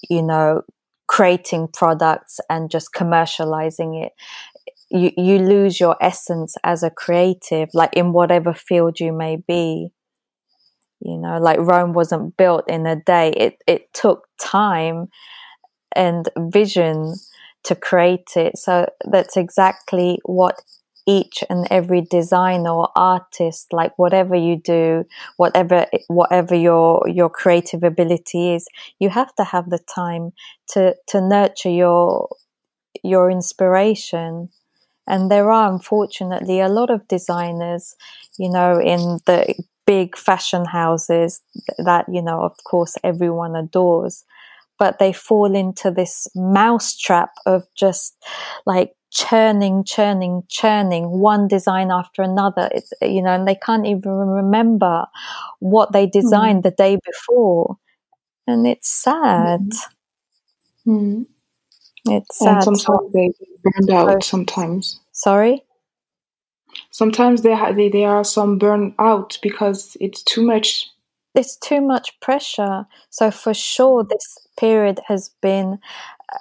[0.09, 0.63] you know,
[1.09, 4.13] creating products and just commercializing it.
[4.90, 9.90] You, you lose your essence as a creative, like in whatever field you may be.
[11.01, 13.31] You know, like Rome wasn't built in a day.
[13.31, 15.07] It, it took time
[15.94, 17.15] and vision
[17.65, 18.57] to create it.
[18.59, 20.57] So that's exactly what
[21.09, 25.04] each and every designer or artist, like whatever you do,
[25.38, 28.69] whatever whatever your your creative ability is,
[29.00, 30.33] you have to have the time
[30.69, 32.29] to to nurture your
[33.02, 34.50] your inspiration.
[35.06, 37.96] And there are unfortunately a lot of designers,
[38.38, 39.54] you know, in the
[39.87, 41.40] big fashion houses
[41.79, 44.27] that, you know, of course everyone adores,
[44.79, 48.15] but they fall into this mousetrap of just
[48.67, 52.69] like churning, churning, churning one design after another.
[52.73, 55.06] It's, you know, and they can't even remember
[55.61, 56.63] what they designed mm.
[56.65, 57.77] the day before.
[58.46, 59.61] And it's sad.
[60.87, 61.27] Mm.
[62.06, 62.67] It's sad.
[62.67, 63.31] And sometimes they
[63.63, 65.00] burned out sometimes.
[65.13, 65.63] Sorry?
[66.90, 70.88] Sometimes they, ha- they, they are some burn out because it's too much
[71.35, 72.87] it's too much pressure.
[73.11, 75.79] So for sure, this period has been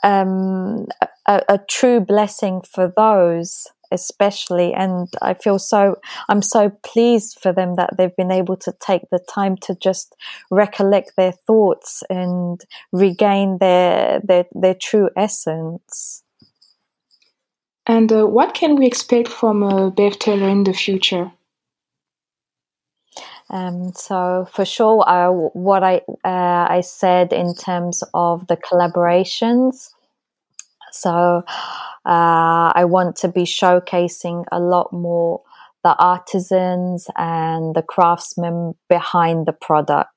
[0.03, 0.85] um,
[1.27, 4.73] a, a, true blessing for those especially.
[4.73, 5.95] And i feel so
[6.29, 10.15] i'm so pleased for them that they've been able to take the time to just
[10.51, 12.59] recollect their thoughts and
[12.91, 16.23] regain their their, their true essence.
[17.85, 21.31] And uh, what can we expect from uh, Bav Tailor in the future
[23.50, 25.04] um, so for sure,
[25.54, 29.89] what I uh, I said in terms of the collaborations.
[30.91, 31.43] So
[32.06, 35.41] uh, I want to be showcasing a lot more
[35.84, 40.12] the artisans and the craftsmen behind the product.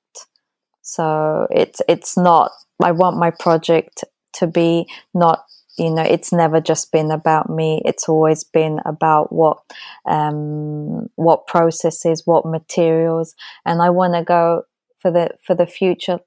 [0.82, 2.50] So it's it's not.
[2.82, 4.02] I want my project
[4.34, 5.44] to be not
[5.80, 7.80] you know it's never just been about me.
[7.84, 9.58] It's always been about what
[10.06, 14.64] um, what processes what materials and i want to go
[14.98, 16.20] for the for the future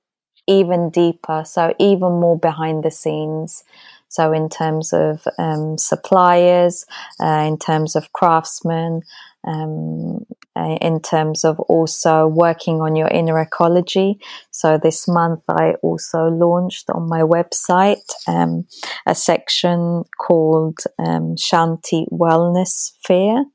[0.47, 3.64] even deeper so even more behind the scenes.
[4.10, 6.86] So in terms of um, suppliers
[7.20, 9.01] uh, in terms of craftsmen
[9.43, 10.26] um,
[10.56, 14.20] uh, in terms of also working on your inner ecology.
[14.51, 18.66] So this month I also launched on my website um,
[19.06, 23.45] a section called um, Shanti Wellness Sphere.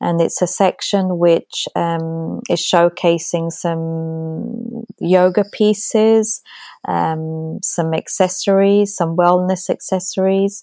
[0.00, 6.40] And it's a section which um, is showcasing some yoga pieces,
[6.86, 10.62] um, some accessories, some wellness accessories,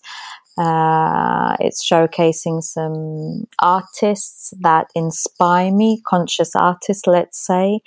[0.58, 7.82] uh, it's showcasing some artists that inspire me, conscious artists, let's say.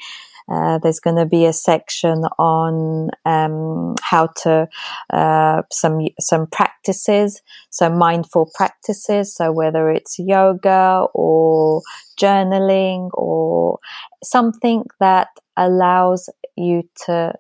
[0.50, 4.66] Uh, there's going to be a section on um, how to
[5.12, 9.34] uh, some some practices, so mindful practices.
[9.34, 11.82] So whether it's yoga or
[12.18, 13.78] journaling or
[14.24, 17.34] something that allows you to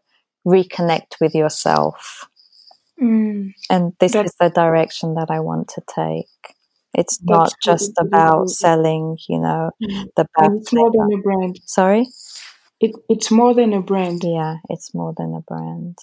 [0.46, 2.27] reconnect with yourself.
[3.00, 6.56] Mm, and this is the direction that I want to take.
[6.94, 10.06] It's not just about selling, you know, mm.
[10.16, 11.60] the and it's more than a brand.
[11.64, 12.06] Sorry?
[12.80, 14.22] It, it's more than a brand.
[14.24, 15.98] Yeah, it's more than a brand.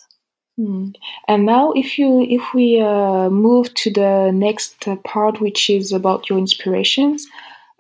[0.59, 0.93] Mm.
[1.27, 6.29] And now, if you if we uh, move to the next part, which is about
[6.29, 7.27] your inspirations,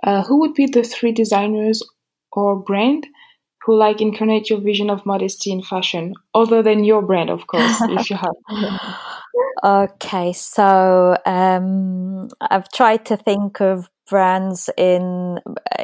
[0.03, 1.81] uh, who would be the three designers
[2.33, 3.07] or brand
[3.65, 7.81] who like incarnate your vision of modesty in fashion, other than your brand, of course,
[7.81, 8.35] if you have.
[9.63, 15.39] okay, so um, I've tried to think of brands in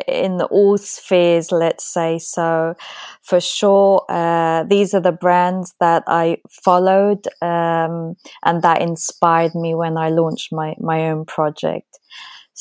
[0.08, 2.76] in all spheres let's say so
[3.24, 8.16] for sure uh, these are the brands that i followed um,
[8.46, 11.98] and that inspired me when i launched my my own project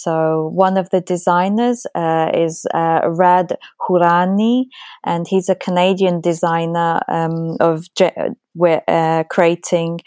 [0.03, 4.67] so one of the designers uh, is uh, Rad Hourani,
[5.05, 8.17] and he's a Canadian designer um, of ge-
[8.89, 10.01] uh, creating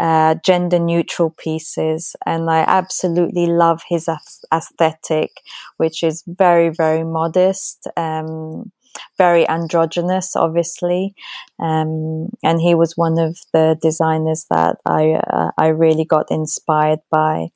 [0.00, 2.16] uh, gender neutral pieces.
[2.26, 4.08] And I absolutely love his
[4.52, 5.30] aesthetic,
[5.76, 7.86] which is very, very modest.
[7.96, 8.72] Um,
[9.18, 11.14] very androgynous, obviously,
[11.58, 17.00] um, and he was one of the designers that I uh, I really got inspired
[17.10, 17.48] by.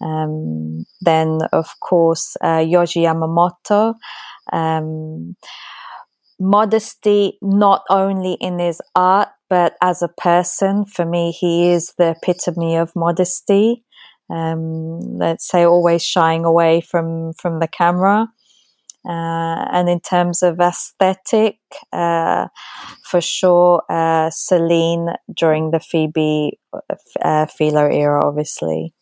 [0.00, 3.94] Um, then, of course, uh, Yohji Yamamoto.
[4.52, 5.36] Um,
[6.40, 10.86] modesty, not only in his art, but as a person.
[10.86, 13.84] For me, he is the epitome of modesty.
[14.30, 18.28] Um, let's say always shying away from, from the camera.
[19.04, 21.58] Uh, and in terms of aesthetic,
[21.92, 22.48] uh,
[23.04, 26.58] for sure, uh, Celine during the Phoebe
[27.22, 28.94] uh, Philo era, obviously.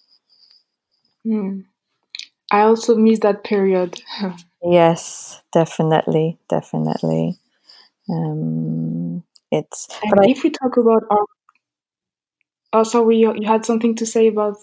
[1.27, 1.65] Mm.
[2.51, 4.01] I also miss that period.
[4.63, 7.39] yes, definitely, definitely.
[8.09, 9.89] Um, it's.
[10.03, 11.25] And if we talk about our,
[12.73, 14.57] oh, sorry, you, you had something to say about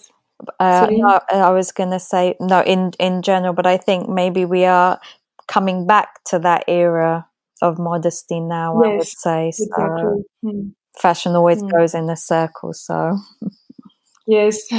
[0.60, 4.44] Uh, no, I was going to say no in in general, but I think maybe
[4.44, 5.00] we are
[5.48, 7.26] coming back to that era
[7.62, 8.82] of modesty now.
[8.82, 10.24] Yes, I would say exactly.
[10.44, 10.74] Mm.
[10.98, 11.70] Fashion always mm.
[11.70, 13.16] goes in a circle, so
[14.26, 14.60] yes.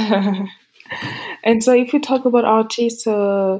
[1.44, 3.58] and so, if we talk about artists, uh,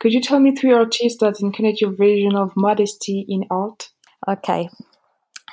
[0.00, 3.90] could you tell me three artists that incarnate your vision of modesty in art?
[4.28, 4.68] Okay,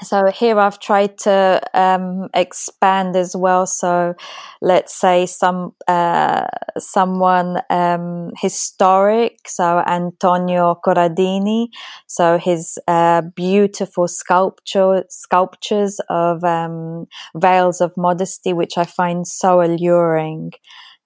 [0.03, 3.65] so here I've tried to um, expand as well.
[3.65, 4.13] So
[4.61, 6.45] let's say some uh,
[6.77, 9.39] someone um, historic.
[9.47, 11.67] So Antonio Corradini.
[12.07, 17.05] So his uh, beautiful sculpture sculptures of um,
[17.35, 20.51] veils of modesty, which I find so alluring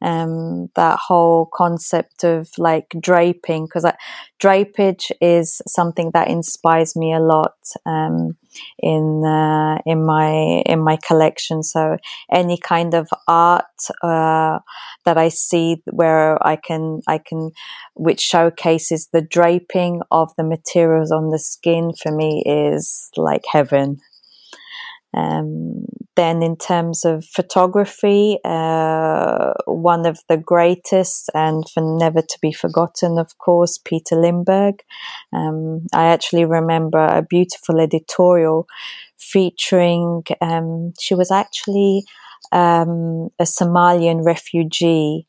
[0.02, 3.86] um, that whole concept of like draping because
[4.42, 8.38] drapage is something that inspires me a lot um,
[8.80, 11.64] in uh, in my in my collection.
[11.64, 11.98] So
[12.32, 13.66] any kind of art
[14.02, 14.60] uh,
[15.06, 17.52] that I see where I can I can
[17.96, 24.00] which showcases the draping of the materials on the skin for me is like heaven.
[25.14, 25.86] Um,
[26.16, 32.52] then, in terms of photography, uh, one of the greatest and for never to be
[32.52, 34.84] forgotten, of course, Peter Lindbergh.
[35.34, 38.68] Um, I actually remember a beautiful editorial
[39.18, 42.04] featuring, um, she was actually
[42.52, 45.26] um, a Somalian refugee.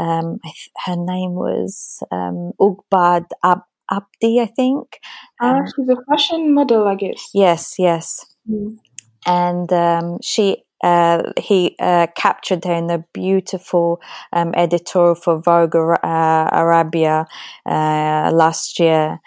[0.00, 0.40] Um,
[0.86, 4.98] her name was um, Ugbad Ab- Abdi, I think.
[5.40, 7.30] Uh, she's a fashion model, I guess.
[7.32, 8.24] Yes, yes.
[8.50, 8.78] Mm
[9.26, 14.00] and um, she uh, he uh, captured her in a beautiful
[14.32, 17.26] um, editorial for Vogue uh, Arabia
[17.64, 19.20] uh, last year,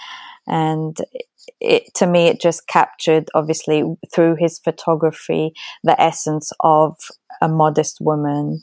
[0.48, 0.98] and
[1.62, 3.84] it to me it just captured obviously
[4.14, 6.96] through his photography the essence of
[7.41, 8.62] a modest woman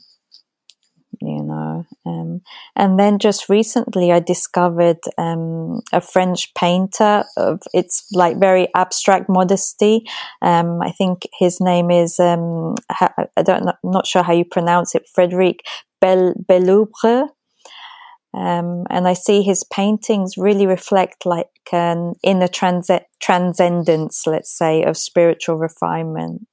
[1.21, 1.85] you know.
[2.05, 2.41] Um,
[2.75, 9.29] and then just recently, I discovered um, a French painter of it's like very abstract
[9.29, 10.05] modesty.
[10.41, 15.07] Um, I think his name is um, I don't not sure how you pronounce it,
[15.13, 15.61] Frederic
[16.01, 17.29] Bel- Belloubre.
[18.35, 22.89] Um, and I see his paintings really reflect like an inner trans-
[23.21, 26.47] transcendence, let's say, of spiritual refinement.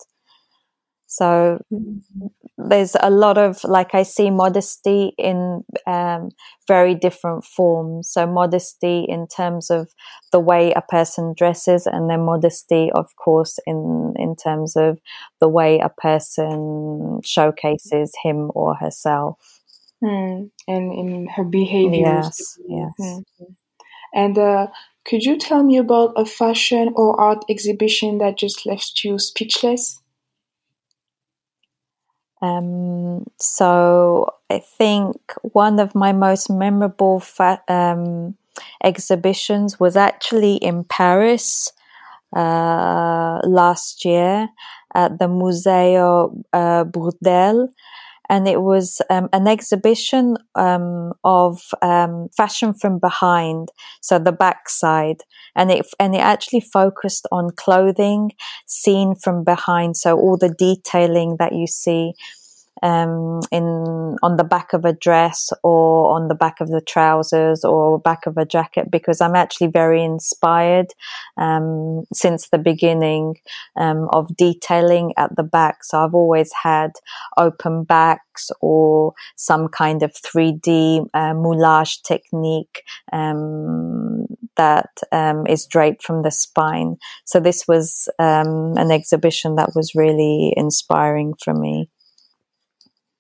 [1.06, 2.26] So mm-hmm
[2.68, 6.30] there's a lot of like I see modesty in um,
[6.66, 8.10] very different forms.
[8.10, 9.92] So modesty in terms of
[10.32, 14.98] the way a person dresses, and then modesty, of course, in in terms of
[15.40, 19.38] the way a person showcases him or herself,
[20.02, 20.50] mm.
[20.66, 22.20] and in her behavior.
[22.22, 22.92] Yes, yes.
[23.00, 23.52] Mm-hmm.
[24.12, 24.66] And uh,
[25.04, 29.99] could you tell me about a fashion or art exhibition that just left you speechless?
[32.42, 38.36] Um, so I think one of my most memorable fa- um,
[38.82, 41.72] exhibitions was actually in Paris
[42.34, 44.48] uh, last year
[44.94, 47.68] at the Museo uh, Bourdelle
[48.30, 53.68] and it was um, an exhibition um, of um, fashion from behind,
[54.00, 55.22] so the backside,
[55.56, 58.30] and it and it actually focused on clothing
[58.66, 62.12] seen from behind, so all the detailing that you see
[62.82, 67.64] um, in on the back of a dress or on the back of the trousers
[67.64, 70.88] or back of a jacket because I'm actually very inspired
[71.36, 73.36] um, since the beginning
[73.76, 75.84] um, of detailing at the back.
[75.84, 76.92] So I've always had
[77.36, 86.02] open backs or some kind of 3D uh, moulage technique um, that um, is draped
[86.02, 86.96] from the spine.
[87.24, 91.88] So this was um, an exhibition that was really inspiring for me.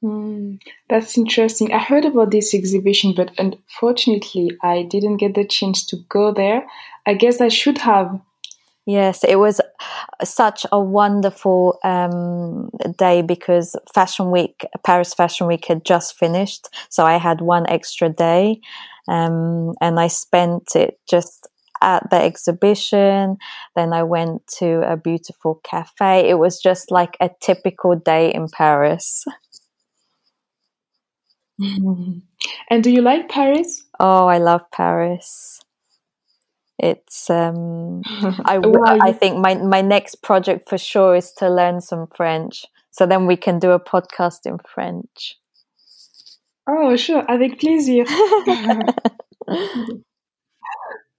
[0.02, 1.72] Mm, that's interesting.
[1.72, 6.66] I heard about this exhibition, but unfortunately, I didn't get the chance to go there.
[7.06, 8.20] I guess I should have.
[8.86, 9.60] Yes, it was
[10.24, 16.68] such a wonderful um, day because Fashion Week, Paris Fashion Week had just finished.
[16.88, 18.60] So I had one extra day
[19.06, 21.46] um, and I spent it just
[21.82, 23.36] at the exhibition.
[23.76, 26.28] Then I went to a beautiful cafe.
[26.28, 29.24] It was just like a typical day in Paris.
[32.70, 33.84] And do you like Paris?
[33.98, 35.60] Oh, I love Paris.
[36.78, 38.58] It's um, I
[39.02, 42.64] I think my my next project for sure is to learn some French.
[42.90, 45.36] So then we can do a podcast in French.
[46.66, 48.04] Oh, sure, avec plaisir.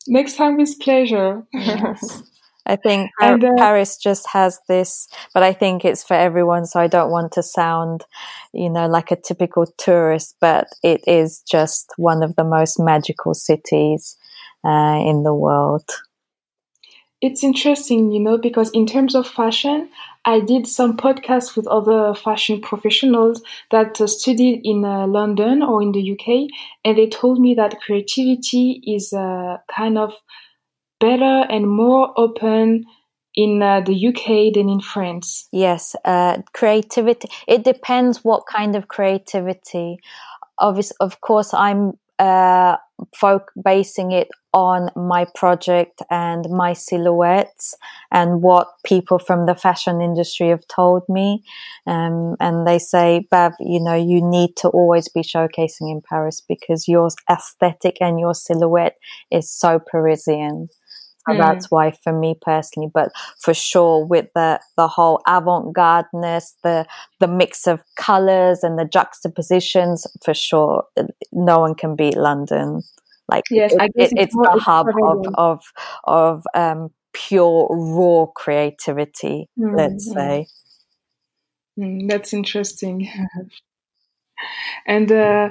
[0.08, 1.44] Next time with pleasure.
[1.54, 2.24] Yes.
[2.66, 6.66] I think and, uh, Paris just has this, but I think it's for everyone.
[6.66, 8.06] So I don't want to sound,
[8.54, 13.34] you know, like a typical tourist, but it is just one of the most magical
[13.34, 14.18] cities
[14.64, 15.90] uh, in the world.
[17.22, 19.90] It's interesting, you know, because in terms of fashion,
[20.26, 25.84] I did some podcasts with other fashion professionals that uh, studied in uh, London or
[25.84, 26.50] in the UK,
[26.84, 30.14] and they told me that creativity is uh, kind of
[31.02, 32.86] better and more open
[33.36, 35.48] in uh, the UK than in France.
[35.52, 37.28] Yes, uh, creativity.
[37.48, 39.98] It depends what kind of creativity.
[40.60, 42.78] Obviously, of course, I'm uh,
[43.16, 47.74] folk basing it on my project and my silhouettes
[48.12, 51.42] and what people from the fashion industry have told me.
[51.88, 56.42] Um, and they say, Bav, you know, you need to always be showcasing in Paris
[56.48, 58.98] because your aesthetic and your silhouette
[59.32, 60.68] is so Parisian.
[61.28, 61.38] So mm.
[61.38, 66.86] that's why for me personally, but for sure with the, the whole avant-gardeness, the,
[67.20, 70.86] the mix of colors and the juxtapositions, for sure,
[71.32, 72.82] no one can beat London.
[73.28, 75.64] Like yes, it, it, it's, the hub of, of,
[76.06, 79.78] of, um, pure raw creativity, mm.
[79.78, 80.14] let's hmm.
[80.14, 80.48] say.
[81.80, 83.10] Mm, that's interesting.
[84.88, 85.50] and, uh,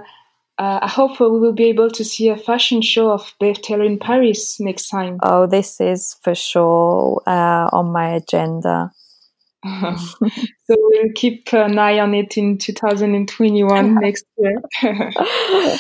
[0.61, 3.84] uh, I hope we will be able to see a fashion show of Bav Tailor
[3.84, 5.18] in Paris next time.
[5.22, 8.90] Oh, this is for sure uh, on my agenda.
[9.64, 10.26] so
[10.68, 14.61] we'll keep an eye on it in 2021 next year.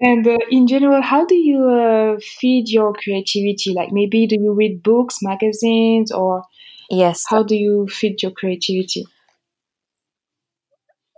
[0.00, 3.72] and uh, in general, how do you uh, feed your creativity?
[3.72, 6.42] Like maybe do you read books, magazines, or
[6.90, 9.04] yes, how do you feed your creativity?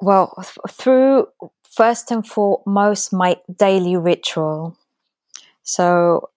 [0.01, 1.29] Well, th- through
[1.79, 4.77] first and foremost my daily ritual.
[5.63, 6.31] So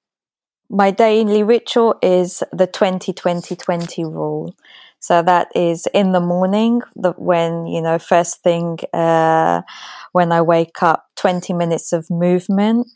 [0.69, 4.55] my daily ritual is the 20 20 20 rule.
[4.99, 9.63] So that is in the morning, the, when, you know, first thing, uh,
[10.11, 12.93] when I wake up, 20 minutes of movement,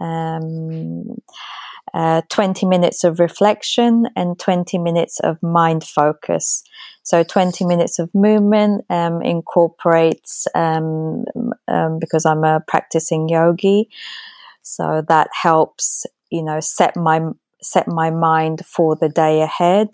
[0.00, 1.16] um,
[1.94, 6.64] uh, 20 minutes of reflection and 20 minutes of mind focus.
[7.04, 11.24] So 20 minutes of movement um, incorporates, um,
[11.68, 13.88] um, because I'm a practicing yogi,
[14.62, 17.20] so that helps, you know, set my
[17.62, 19.88] set my mind for the day ahead.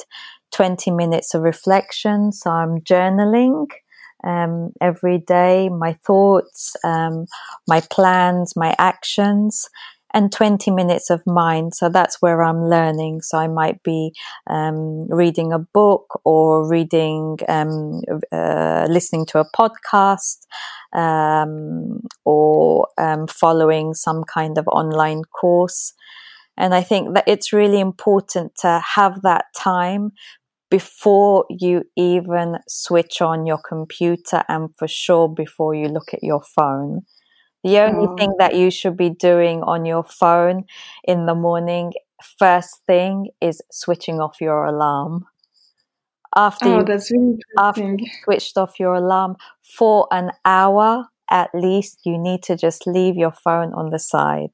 [0.52, 3.66] 20 minutes of reflection, so I'm journaling.
[4.24, 7.26] Um, every day, my thoughts, um,
[7.68, 9.68] my plans, my actions,
[10.12, 11.74] and 20 minutes of mind.
[11.74, 13.22] So that's where I'm learning.
[13.22, 14.12] So I might be
[14.48, 18.00] um, reading a book or reading, um,
[18.32, 20.46] uh, listening to a podcast,
[20.92, 25.92] um, or um, following some kind of online course.
[26.56, 30.12] And I think that it's really important to have that time
[30.70, 36.42] before you even switch on your computer and for sure before you look at your
[36.42, 37.02] phone
[37.62, 38.16] the only oh.
[38.16, 40.64] thing that you should be doing on your phone
[41.04, 41.92] in the morning,
[42.38, 45.26] first thing, is switching off your alarm.
[46.36, 52.18] After oh, you, after you switched off your alarm for an hour at least, you
[52.18, 54.52] need to just leave your phone on the side.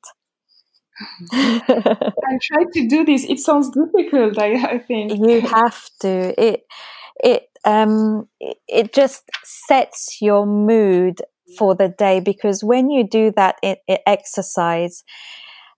[1.33, 3.25] I try to do this.
[3.25, 4.39] It sounds difficult.
[4.39, 6.43] I, I think you have to.
[6.43, 6.65] It
[7.23, 11.21] it um it, it just sets your mood
[11.59, 15.05] for the day because when you do that it, it exercise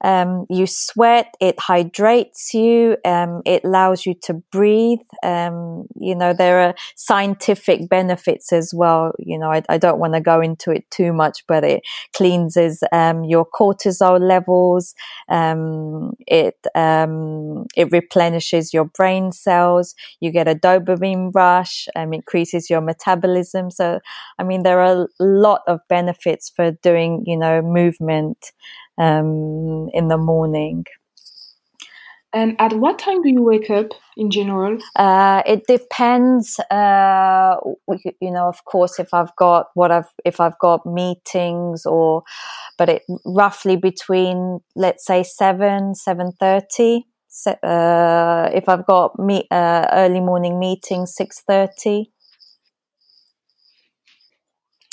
[0.02, 5.00] um, you sweat, it hydrates you, um, it allows you to breathe.
[5.22, 9.12] Um, you know, there are scientific benefits as well.
[9.18, 11.82] You know, I, I don't want to go into it too much, but it
[12.14, 14.94] cleanses um, your cortisol levels.
[15.28, 19.94] Um, it um, it replenishes your brain cells.
[20.20, 21.88] You get a dopamine rush.
[21.96, 23.70] Increases your metabolism.
[23.70, 24.00] So,
[24.38, 28.52] I mean, there are a lot of benefits for doing, you know, movement
[28.98, 30.84] um, in the morning.
[32.32, 33.86] And at what time do you wake up
[34.16, 34.78] in general?
[34.96, 36.58] Uh, it depends.
[36.70, 37.56] Uh,
[38.20, 42.22] you know, of course, if I've got what I've if I've got meetings or,
[42.76, 47.06] but it roughly between let's say seven seven thirty.
[47.46, 52.10] Uh, if I've got meet, uh, early morning meetings, six thirty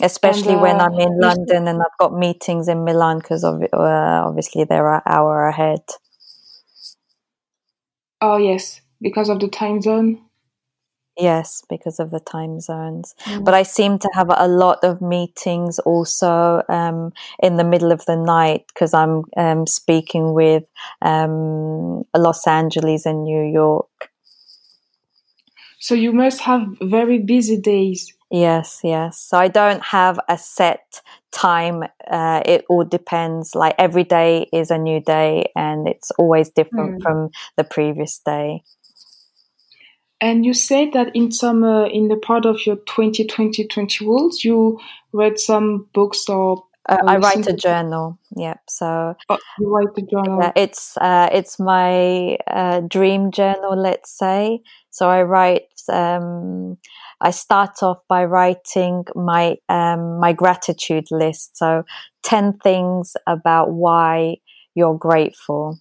[0.01, 3.61] especially and, uh, when I'm in London and I've got meetings in Milan because of,
[3.61, 5.81] uh, obviously they're an hour ahead.
[8.21, 10.21] Oh yes, because of the time zone.
[11.17, 13.15] Yes, because of the time zones.
[13.23, 13.45] Mm.
[13.45, 18.03] But I seem to have a lot of meetings also um, in the middle of
[18.05, 20.65] the night because I'm um, speaking with
[21.01, 24.09] um, Los Angeles and New York.
[25.79, 28.14] So you must have very busy days.
[28.32, 29.19] Yes, yes.
[29.19, 31.01] So I don't have a set
[31.32, 31.84] time.
[32.09, 33.53] Uh, it all depends.
[33.53, 37.03] Like every day is a new day and it's always different mm.
[37.03, 38.63] from the previous day.
[40.21, 44.80] And you said that in some uh, in the part of your 2020 rules, you
[45.13, 46.63] read some books or.
[46.88, 48.19] Uh, I write a journal.
[48.36, 48.59] Yep.
[48.69, 50.39] So oh, you write a journal.
[50.39, 53.76] Yeah, it's uh, it's my uh, dream journal.
[53.76, 54.61] Let's say.
[54.89, 55.67] So I write.
[55.89, 56.78] Um,
[57.22, 61.57] I start off by writing my um, my gratitude list.
[61.57, 61.84] So
[62.24, 64.38] ten things about why
[64.76, 65.80] you're grateful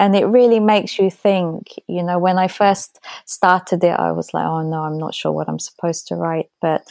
[0.00, 4.34] and it really makes you think you know when i first started it i was
[4.34, 6.82] like oh no i'm not sure what i'm supposed to write but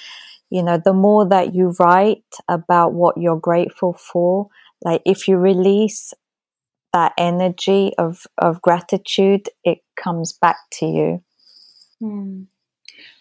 [0.49, 4.47] you know the more that you write about what you're grateful for
[4.86, 6.14] like if you release
[6.93, 11.24] that energy of of gratitude it comes back to you
[11.99, 12.43] hmm.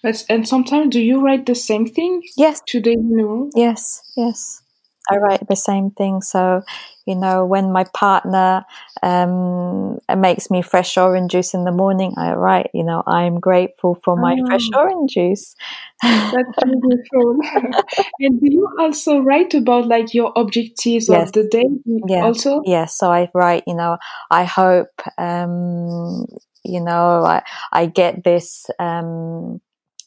[0.03, 4.63] But, and sometimes do you write the same thing yes today no yes yes
[5.11, 6.21] I write the same thing.
[6.21, 6.63] So,
[7.07, 8.65] you know, when my partner
[9.03, 13.99] um, makes me fresh orange juice in the morning, I write, you know, I'm grateful
[14.05, 14.47] for my oh.
[14.47, 15.55] fresh orange juice.
[16.03, 17.39] That's beautiful.
[18.21, 21.29] and do you also write about like your objectives yes.
[21.29, 21.65] of the day?
[22.07, 22.25] Yeah.
[22.25, 22.99] Also, yes.
[22.99, 23.97] So I write, you know,
[24.31, 26.27] I hope, um,
[26.65, 28.67] you know, I I get this.
[28.79, 29.61] Um,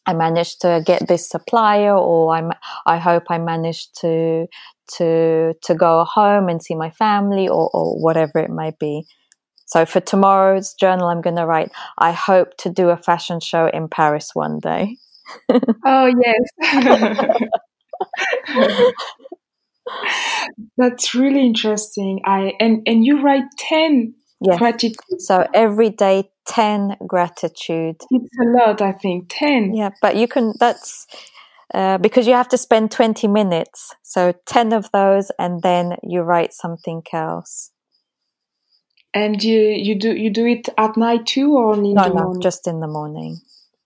[0.06, 2.50] I managed to get this supplier, or I
[2.86, 4.48] I hope I managed to
[4.98, 9.06] to to go home and see my family or, or whatever it might be.
[9.66, 13.68] So for tomorrow's journal, I'm going to write, I hope to do a fashion show
[13.68, 14.98] in Paris one day.
[15.86, 16.12] oh,
[16.62, 17.32] yes.
[20.78, 22.20] That's really interesting.
[22.26, 24.58] I and and you write 10 yes.
[24.58, 24.96] gratitude.
[25.20, 27.98] So every day 10 gratitude.
[28.10, 29.26] It's a lot, I think.
[29.30, 29.74] 10.
[29.74, 31.08] Yeah, but you can that's
[31.74, 33.96] uh, because you have to spend 20 minutes.
[34.04, 37.72] So 10 of those, and then you write something else.
[39.14, 42.24] And you, you do you do it at night too, or in no, the no,
[42.24, 42.42] morning?
[42.42, 43.40] just in the morning.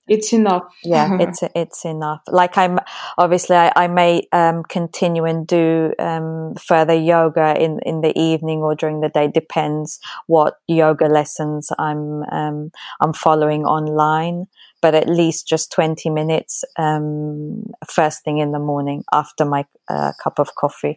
[0.08, 0.64] It's enough.
[0.84, 2.22] yeah, it's it's enough.
[2.28, 2.80] Like I'm
[3.18, 8.60] obviously I, I may um, continue and do um, further yoga in in the evening
[8.60, 9.28] or during the day.
[9.28, 14.48] Depends what yoga lessons I'm um, I'm following online
[14.86, 20.12] but at least just 20 minutes um, first thing in the morning after my uh,
[20.24, 20.96] cup of coffee.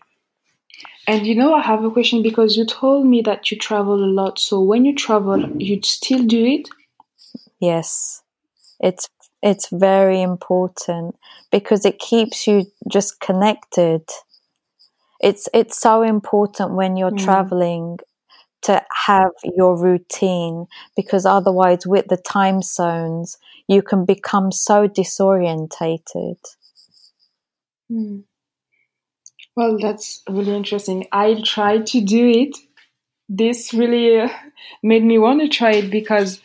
[1.06, 4.12] And you know, I have a question because you told me that you travel a
[4.20, 4.38] lot.
[4.38, 6.68] So when you travel, you still do it?
[7.60, 8.22] Yes,
[8.80, 9.08] it's
[9.42, 11.16] it's very important
[11.52, 14.02] because it keeps you just connected.
[15.20, 17.24] It's it's so important when you're mm.
[17.24, 17.98] traveling
[18.62, 20.66] to have your routine
[20.96, 23.36] because otherwise with the time zones
[23.68, 26.38] you can become so disorientated.
[27.88, 28.20] Hmm.
[29.54, 31.06] Well, that's really interesting.
[31.12, 32.56] I tried to do it.
[33.28, 34.28] This really uh,
[34.82, 36.40] made me want to try it because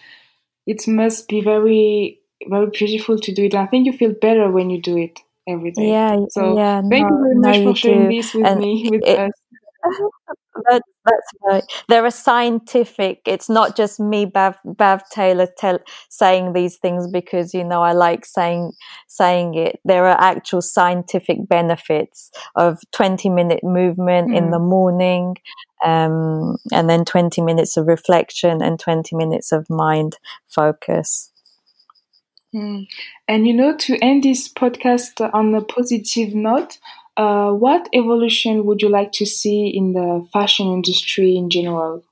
[0.65, 2.19] it must be very,
[2.49, 3.55] very beautiful to do it.
[3.55, 5.89] I think you feel better when you do it every day.
[5.89, 6.81] Yeah, so yeah.
[6.81, 8.15] Thank no, you very much no, for sharing do.
[8.15, 9.31] this with and me, with it, us.
[10.69, 11.63] that, that's right.
[11.89, 13.21] There are scientific.
[13.25, 15.79] It's not just me, Bav, Bav Tailor, tell,
[16.09, 18.71] saying these things because you know I like saying
[19.07, 19.79] saying it.
[19.83, 24.37] There are actual scientific benefits of twenty minute movement mm.
[24.37, 24.69] in the mm.
[24.69, 25.35] morning,
[25.83, 30.17] um, and then twenty minutes of reflection and twenty minutes of mind
[30.47, 31.32] focus.
[32.53, 32.87] Mm.
[33.27, 36.77] And you know, to end this podcast on a positive note,
[37.17, 42.03] uh, what evolution would you like to see in the fashion industry in general?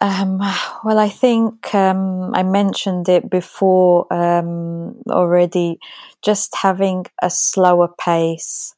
[0.00, 0.38] Um,
[0.84, 5.78] well, I think um, I mentioned it before um, already.
[6.22, 8.74] Just having a slower pace,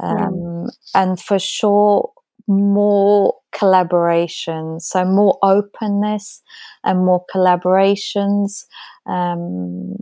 [0.00, 0.70] mm.
[0.94, 2.12] and for sure
[2.46, 4.80] more collaboration.
[4.80, 6.42] So more openness
[6.84, 8.64] and more collaborations.
[9.06, 9.96] Um,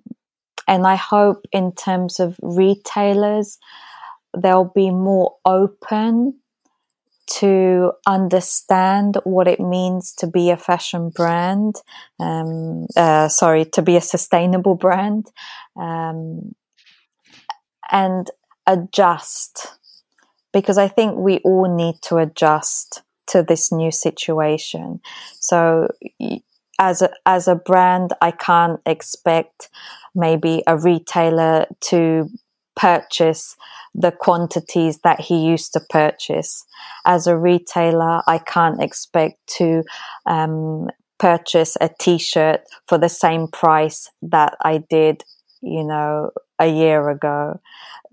[0.66, 3.58] and I hope in terms of retailers
[4.36, 6.40] they'll be more open
[7.30, 11.76] to understand what it means to be a fashion brand,
[12.18, 15.26] um, uh, sorry, to be a sustainable brand,
[15.76, 16.54] um,
[17.90, 18.30] and
[18.66, 19.68] adjust.
[20.52, 25.00] Because I think we all need to adjust to this new situation.
[25.38, 25.88] So
[26.78, 29.68] as a, as a brand, I can't expect
[30.14, 32.28] maybe a retailer to
[32.76, 33.56] purchase
[33.94, 36.64] the quantities that he used to purchase.
[37.04, 39.82] As a retailer, I can't expect to
[40.26, 45.22] um, purchase a t-shirt for the same price that I did,
[45.60, 47.60] you know, a year ago.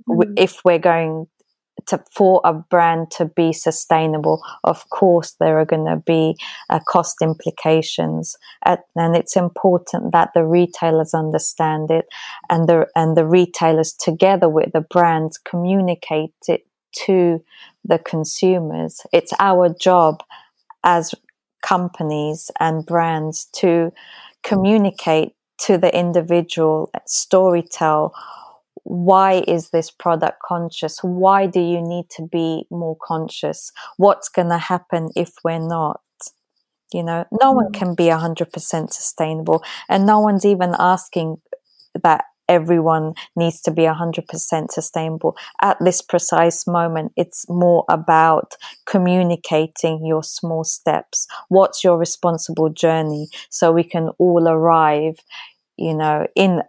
[0.09, 0.33] Mm.
[0.37, 1.27] If we're going
[1.87, 6.37] to, for a brand to be sustainable, of course, there are going to be
[6.69, 12.05] uh, cost implications, At, and it's important that the retailers understand it,
[12.49, 16.67] and the and the retailers together with the brands communicate it
[17.05, 17.43] to
[17.83, 19.01] the consumers.
[19.13, 20.23] It's our job
[20.83, 21.13] as
[21.61, 23.91] companies and brands to
[24.43, 28.11] communicate to the individual, storytell
[28.87, 30.99] why is this product conscious?
[31.03, 33.73] Why do you need to be more conscious?
[33.97, 35.99] What's going to happen if we're not?
[36.93, 37.73] You know, no one mm.
[37.73, 38.47] can be 100%
[38.93, 41.41] sustainable, and no one's even asking
[42.01, 45.35] that everyone needs to be 100% sustainable.
[45.61, 48.53] At this precise moment, it's more about
[48.85, 51.27] communicating your small steps.
[51.49, 55.17] What's your responsible journey so we can all arrive,
[55.75, 56.61] you know, in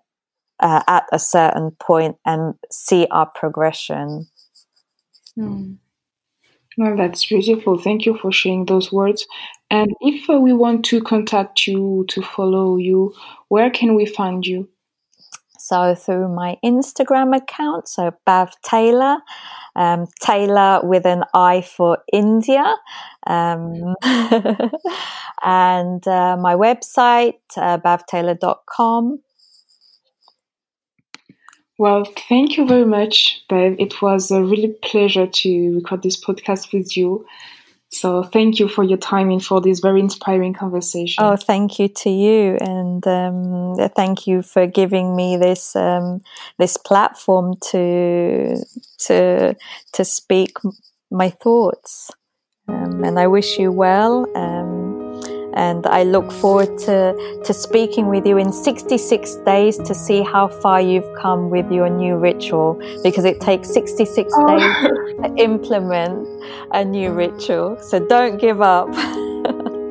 [0.61, 4.27] uh, at a certain point and see our progression.
[5.39, 5.79] Mm.
[6.77, 7.79] Well, that's beautiful.
[7.79, 9.27] Thank you for sharing those words.
[9.71, 13.15] And if uh, we want to contact you, to follow you,
[13.49, 14.69] where can we find you?
[15.59, 19.19] So through my Instagram account, so Bav Tailor,
[19.77, 22.75] um, Tailor with an I for India,
[23.27, 23.95] um,
[25.45, 29.19] and uh, my website, uh, bavtailor.com.
[31.79, 33.77] Well, thank you very much, Bav.
[33.79, 37.25] It was a really pleasure to record this podcast with you.
[37.91, 41.25] So thank you for your time and for this very inspiring conversation.
[41.25, 46.21] Oh, thank you to you, and um, thank you for giving me this um,
[46.59, 48.57] this platform to
[49.07, 49.57] to
[49.93, 50.59] to speak
[51.11, 52.11] my thoughts.
[52.67, 54.27] Um, and I wish you well.
[55.59, 60.47] And I look forward to, to speaking with you in 66 days to see how
[60.47, 64.47] far you've come with your new ritual because it takes 66 oh.
[64.47, 64.63] days
[65.25, 66.29] to implement
[66.73, 67.77] a new ritual.
[67.81, 68.89] So don't give up.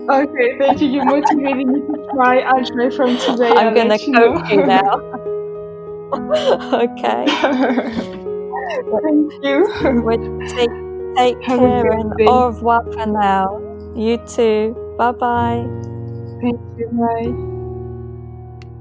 [0.09, 0.87] okay, thank you.
[0.87, 2.39] You motivated me to try.
[2.39, 3.49] I'll from today.
[3.49, 5.01] I'm going to coach you now.
[6.85, 7.25] okay.
[9.03, 9.67] thank you.
[10.47, 10.71] take,
[11.17, 13.61] take care and au revoir for now.
[13.97, 14.86] You too.
[14.97, 15.69] Bye bye.
[16.41, 16.89] Thank you.
[16.91, 17.56] Bye.